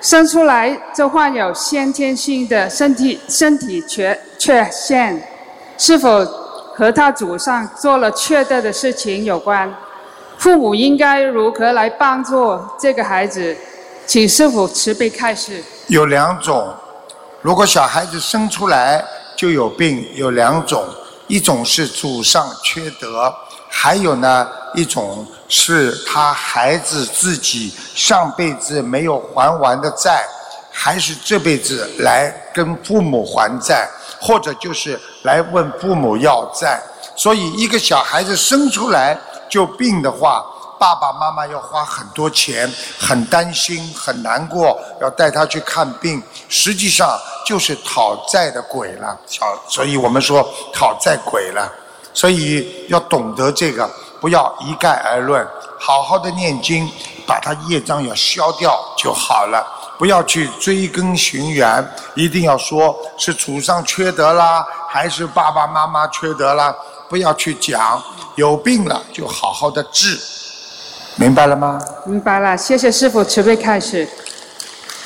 [0.00, 5.22] 生出来就患有先天性的身体身体缺缺陷，
[5.78, 6.26] 是否？
[6.76, 9.74] 和他祖上做了缺德的事情有关，
[10.36, 13.56] 父母应该如何来帮助这个孩子？
[14.04, 15.64] 请师傅慈悲开示。
[15.86, 16.70] 有两种，
[17.46, 19.00] 如果小孩子生出来
[19.36, 20.84] 就有病，有两种，
[21.28, 23.32] 一种是祖上缺德，
[23.68, 30.24] 还有呢一种是他孩子自己上辈子没有还完的债，
[30.72, 33.88] 还是这辈子来跟父母还债。
[34.20, 36.82] 或者就是来问父母要债，
[37.14, 39.16] 所以一个小孩子生出来
[39.48, 40.44] 就病的话，
[40.78, 49.18] 爸爸妈妈要花很多钱，很担心，很难过，要带他去看病，实际上就是讨债的鬼了。
[49.26, 51.70] 小，所以我们说讨债鬼了，
[52.12, 53.88] 所以要懂得这个，
[54.20, 55.46] 不要一概而论，
[55.78, 56.90] 好好的念经，
[57.26, 59.66] 把他业障要消掉就好了。
[59.98, 66.74] 不要去追根寻源，一定要说是祖上缺德啦，还是爸爸妈妈缺德啦？
[67.08, 68.02] 不要去讲，
[68.34, 70.20] 有病了就好好的治，
[71.18, 71.78] 明白了吗？
[72.04, 74.06] 明白了，谢谢师傅慈悲开始。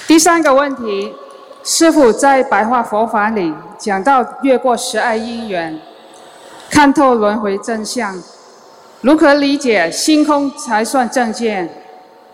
[0.08, 1.14] 第三个问题，
[1.62, 5.80] 师傅在白话佛法里讲到越过十二因缘，
[6.68, 8.20] 看透轮回真相，
[9.02, 11.72] 如何理解星空才算正见？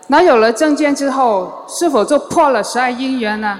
[0.07, 3.59] 那有了正见之后，是否就破了十二因缘呢？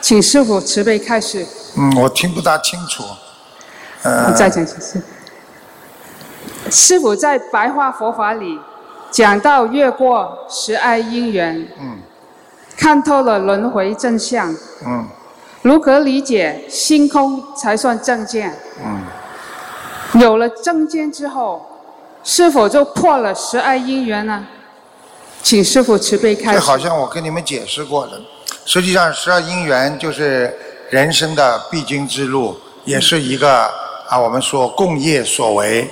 [0.00, 1.44] 请师傅慈悲开始。
[1.76, 3.02] 嗯，我听不大清楚。
[4.02, 5.02] 呃，再讲一次。
[6.70, 8.60] 师傅在白话佛法里
[9.10, 11.98] 讲到越过十二因缘，嗯
[12.76, 14.54] 看透了轮回真相，
[14.86, 15.06] 嗯
[15.62, 18.56] 如何理解心空才算正见？
[18.82, 21.60] 嗯，有了正见之后，
[22.24, 24.46] 是否就破了十二因缘呢？
[25.42, 26.54] 请师傅慈悲开。
[26.54, 28.18] 这好像我跟你们解释过的。
[28.64, 30.54] 实际上，十二因缘就是
[30.88, 33.70] 人生的必经之路，也是一个
[34.08, 35.86] 啊，我们说共业所为。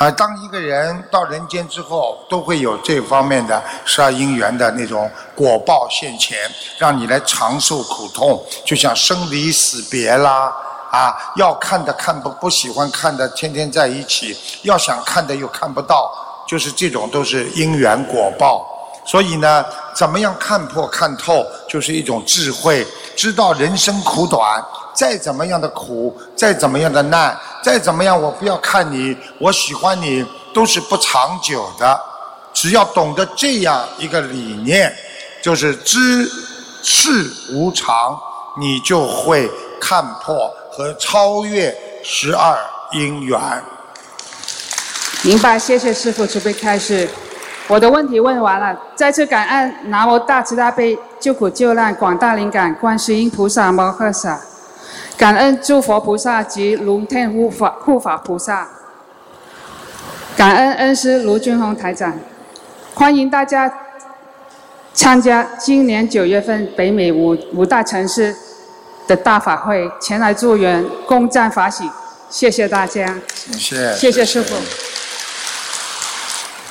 [0.00, 6.38] 啊，当一个人到人间之后，都会有这方面的十二因缘的那种果报现前，
[6.78, 10.50] 让你来长受苦痛，就像生离死别啦，
[10.90, 16.10] 啊，要看的看不不喜欢看的，天天在一起；要想看的又看不到，
[16.48, 18.66] 就是这种都是因缘果报。
[19.04, 19.62] 所以呢，
[19.94, 24.64] 怎么样看破看透，就是一种智慧，知道人生苦短，
[24.94, 32.00] 再怎么样的苦，再怎么样的难，再怎么样我不要看你，我喜欢你，都是不长久的。
[32.52, 34.92] 只要懂得这样一个理念，
[35.40, 36.28] 就是知
[36.82, 38.18] 世无常，
[38.58, 42.58] 你就会看破和超越十二
[42.92, 43.40] 因缘。
[45.22, 47.08] 明白，谢谢师傅慈悲开示。
[47.68, 54.40] 我的问题问完了，再次感恩南无大慈大悲救苦救难广大灵感观世音菩萨摩诃萨，
[55.20, 58.66] 感恩诸佛菩萨及龙天护法护法菩萨，
[60.34, 62.18] 感恩恩师卢俊宏台长，
[62.94, 63.70] 欢迎大家
[64.94, 68.34] 参加今年九月份北美五五大城市
[69.06, 71.84] 的大法会，前来助缘，共赞法喜，
[72.30, 73.14] 谢谢大家，
[73.52, 74.24] 谢谢，谢谢。
[74.24, 74.54] 师傅。